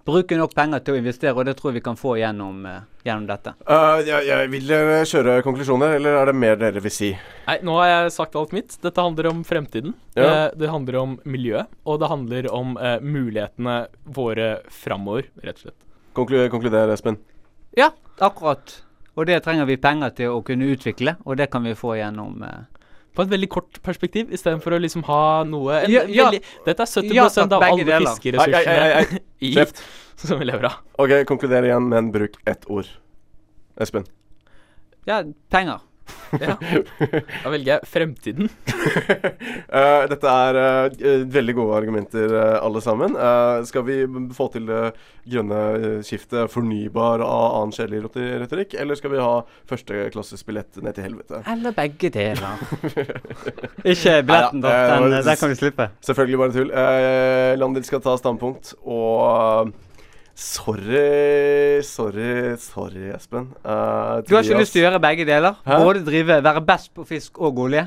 [0.05, 2.81] bruke nok penger til å investere, og det tror jeg vi kan få gjennom, eh,
[3.07, 3.55] gjennom dette.
[3.64, 7.11] Uh, jeg, jeg vil dere kjøre konklusjoner, eller er det mer dere vil si?
[7.49, 8.77] Nei, nå har jeg sagt alt mitt.
[8.85, 9.96] Dette handler om fremtiden.
[10.15, 10.29] Ja.
[10.29, 15.69] Eh, det handler om miljøet, og det handler om uh, mulighetene våre framover, rett og
[15.69, 15.81] slett.
[16.15, 17.19] Konklu konkluder, Espen.
[17.75, 17.90] Ja,
[18.23, 18.85] akkurat.
[19.15, 22.42] Og det trenger vi penger til å kunne utvikle, og det kan vi få gjennom
[22.42, 22.84] eh,
[23.15, 26.27] På et veldig kort perspektiv, istedenfor å liksom ha noe en, Ja, ja.
[26.27, 29.83] veldig, Dette er 70 Ja, takk, av alle fiskeressursene i, Kjeft.
[30.25, 30.81] som vi lever av.
[30.98, 32.90] OK, konkluder igjen, men bruk ett ord.
[33.81, 34.06] Espen.
[35.06, 35.83] Ja, penger.
[36.40, 36.57] Ja.
[36.59, 38.48] Da velger jeg fremtiden.
[38.48, 43.15] uh, dette er uh, veldig gode argumenter, uh, alle sammen.
[43.15, 43.98] Eh, skal vi
[44.35, 44.83] få til det
[45.31, 48.02] grønne skiftet fornybar av annen kjedelig
[48.42, 49.33] retorikk, eller skal vi ha
[49.71, 51.40] førsteklassesbillett ned til helvete?
[51.50, 52.67] Eller begge deler.
[53.94, 54.75] Ikke billetten, da.
[54.98, 55.88] Den, den kan vi slippe.
[56.05, 56.75] Selvfølgelig bare tull.
[56.75, 59.73] Uh, Landet skal ta standpunkt, og
[60.35, 63.53] Sorry, sorry, sorry, Espen.
[63.65, 65.61] Uh, Du har ikke lyst til å gjøre begge deler?
[65.63, 65.77] Hæ?
[65.85, 67.85] Både drive, være best på fisk og olje?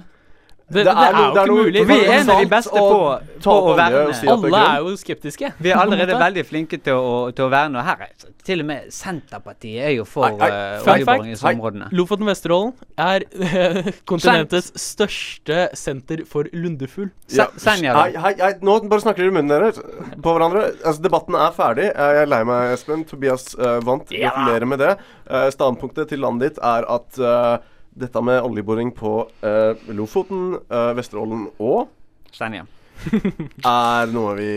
[0.68, 1.82] Det, det, er, jo ikke mulig.
[1.88, 3.04] Vi er en av de beste på,
[3.44, 4.02] på å verne.
[4.34, 5.52] Alle er jo skeptiske.
[5.64, 7.80] Vi er allerede veldig flinke til å, til å verne.
[7.80, 11.06] Og her er til og med Senterpartiet er jo for Nei, nei, uh, fun oljeboring
[11.06, 11.88] i fact, disse områdene.
[11.96, 17.10] Lofoten Vesterålen er eh, kontinentets største senter for lundefugl.
[17.32, 17.48] Ja.
[17.64, 20.66] Hei, hei, hei, nå bare snakker dere i munnen deres på hverandre.
[20.82, 21.90] Altså, Debatten er ferdig.
[21.94, 23.08] Eh, Jeg er lei meg, Espen.
[23.08, 24.12] Tobias uh, vant.
[24.12, 24.36] Ja.
[24.36, 24.94] Gratulerer med det.
[25.32, 27.58] Uh, standpunktet til landet ditt er at eh,
[27.98, 31.88] dette med oljeboring på eh, Lofoten, eh, Vesterålen og
[32.32, 32.68] Steinhjem.
[33.66, 34.52] er noe vi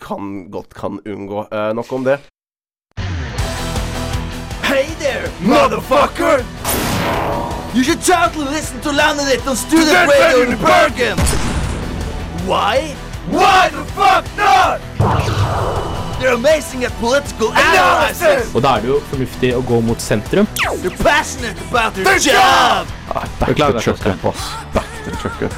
[0.00, 1.46] kan, godt kan unngå.
[1.50, 2.18] Eh, nok om det.
[4.64, 6.42] Hey there, motherfucker!
[7.74, 11.18] You should totally listen to Landed on Student Radio in Bergen!
[12.46, 12.94] Why?
[13.30, 14.83] Why the fuck not?
[16.24, 18.54] They're amazing at political analysis!
[18.54, 20.46] Og da er det jo fornuftig å gå mot sentrum.
[20.80, 22.88] You're passionate about your job!
[23.42, 24.46] Beklager, Truck up, ass.
[24.72, 25.52] Back to up.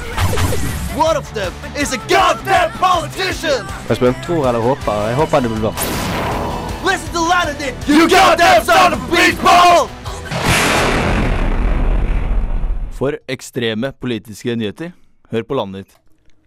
[0.99, 3.63] One of them is a goddamn politician!
[3.87, 4.17] Jeg Espen?
[4.25, 5.05] Tror eller håper.
[5.07, 5.71] Jeg håper det blir bra.
[6.83, 9.87] Listen to Landed, you goddamn son of a beatball!
[12.99, 14.91] For ekstreme politiske nyheter,
[15.31, 15.95] hør på landet ditt.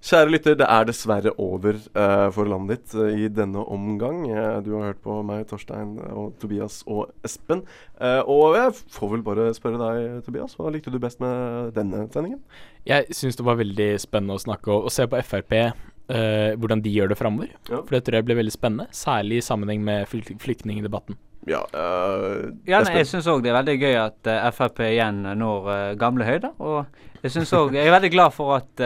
[0.01, 4.22] Kjære lytter, det er dessverre over uh, for landet ditt uh, i denne omgang.
[4.32, 7.61] Uh, du har hørt på meg, Torstein og Tobias og Espen.
[8.01, 12.07] Eh, og jeg får vel bare spørre deg, Tobias, hva likte du best med denne
[12.14, 12.40] sendingen?
[12.88, 15.53] Jeg syns det var veldig spennende å snakke og, og se på Frp.
[15.61, 17.53] eh, hvordan de gjør det framover.
[17.68, 17.82] Ja.
[17.84, 18.88] For det tror jeg blir veldig spennende.
[18.96, 21.20] Særlig i sammenheng med flyk flyktningdebatten.
[21.48, 25.70] Ja, uh, Ja, nei, jeg syns òg det er veldig gøy at Frp igjen når
[26.01, 26.57] gamle høyder.
[26.59, 28.84] Og jeg synes også, jeg er veldig glad for at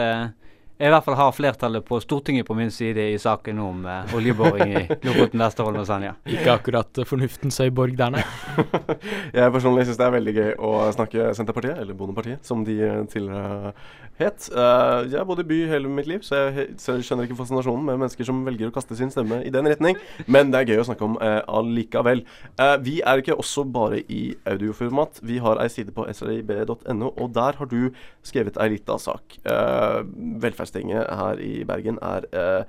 [0.77, 4.15] jeg i hvert fall har flertallet på Stortinget på min side i saken om eh,
[4.17, 6.15] oljeboring i Lofoten, Vesterålen og Senja.
[6.27, 8.23] Ikke akkurat uh, fornuftens høyborg der, nei.
[9.37, 13.03] Jeg personlig syns det er veldig gøy å snakke Senterpartiet, eller Bondepartiet, som de eh,
[13.11, 13.71] tidligere
[14.19, 14.45] het.
[14.47, 17.27] Eh, jeg har bodd i by hele mitt liv, så jeg, he- så jeg skjønner
[17.27, 19.97] ikke fascinasjonen med mennesker som velger å kaste sin stemme i den retning,
[20.31, 22.23] men det er gøy å snakke om eh, allikevel.
[22.55, 25.19] Eh, vi er ikke også bare i audioformat.
[25.27, 27.89] Vi har ei side på srib.no, og der har du
[28.25, 29.39] skrevet ei lita sak.
[29.43, 29.99] Eh,
[30.65, 32.65] Velferdstinget her i Bergen er eh,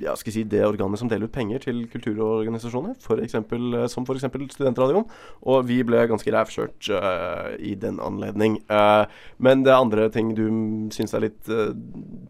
[0.00, 3.88] ja, skal jeg si, det organet som deler ut penger til kulturorganisasjoner, for eksempel, eh,
[3.88, 4.26] som f.eks.
[4.54, 5.06] Studentradioen.
[5.42, 8.60] Og vi ble ganske rævkjørt eh, i den anledning.
[8.70, 9.04] Eh,
[9.38, 10.46] men det er andre ting du
[10.94, 11.72] syns er litt eh,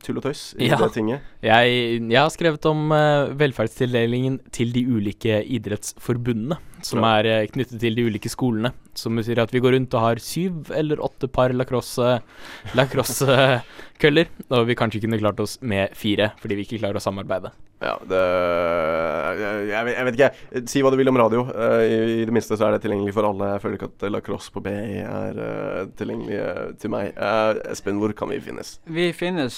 [0.05, 1.27] tull og tøys i det tinget?
[1.41, 6.59] Jeg, jeg har skrevet om uh, velferdstildelingen til de ulike idrettsforbundene.
[6.85, 7.15] Som Bra.
[7.21, 8.73] er uh, knyttet til de ulike skolene.
[8.97, 14.27] Som sier at vi går rundt og har syv eller åtte par lacrosse-køller.
[14.51, 17.51] og vi kanskje kunne klart oss med fire, fordi vi ikke klarer å samarbeide.
[17.81, 18.21] Ja, det
[19.41, 20.67] jeg, jeg, vet- ikke.
[20.69, 21.47] Si hva du vil om radio.
[21.49, 23.53] Eh, i, det minste så er det tilgjengelig for alle.
[23.55, 27.15] Jeg føler ikke at lacrosse på BI er eh, tilgjengelig eh, til meg.
[27.73, 28.75] Espen, hvor kan vi finnes?
[28.85, 29.57] Vi finnes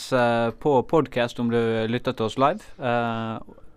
[0.62, 1.58] på podkast om du
[1.90, 2.62] lytter til oss live.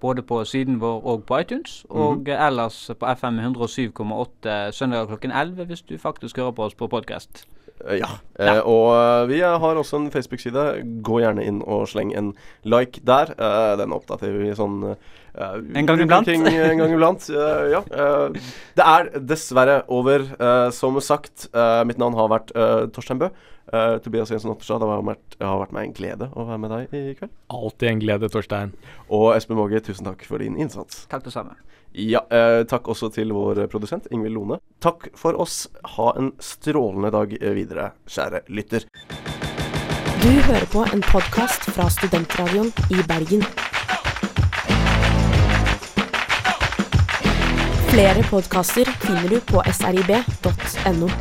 [0.06, 1.80] både på siden vår og på iTunes.
[1.90, 6.76] Og eh, ellers på FM 107,8 søndag klokken 11 hvis du faktisk hører på oss
[6.78, 7.48] på podkast.
[7.84, 8.08] Eh, ja.
[8.40, 10.64] Eh, og eh, vi har også en Facebook-side.
[11.06, 13.34] Gå gjerne inn og sleng en like der.
[13.36, 16.30] Eh, den oppdaterer vi sånn eh, En gang iblant.
[16.32, 16.46] en
[16.80, 17.28] gang iblant.
[17.36, 17.82] Eh, ja.
[17.92, 18.40] eh,
[18.80, 20.24] det er dessverre over.
[20.40, 23.32] Eh, som sagt, eh, mitt navn har vært eh, Torstein Bø.
[24.06, 26.92] Tobias Jensen Otterstad, det har vært, har vært meg en glede å være med deg
[26.96, 27.32] i kveld.
[27.52, 28.76] Alltid en glede, Torstein.
[29.10, 31.02] Og Espen Våge, tusen takk for din innsats.
[31.12, 31.58] Takk det samme.
[31.98, 34.58] Ja, eh, takk også til vår produsent Ingvild Lone.
[34.84, 35.70] Takk for oss.
[35.96, 38.84] Ha en strålende dag eh, videre, kjære lytter.
[40.20, 43.46] Du hører på en podkast fra Studentradioen i Bergen.
[47.94, 51.12] Flere podkaster finner du på srib.no.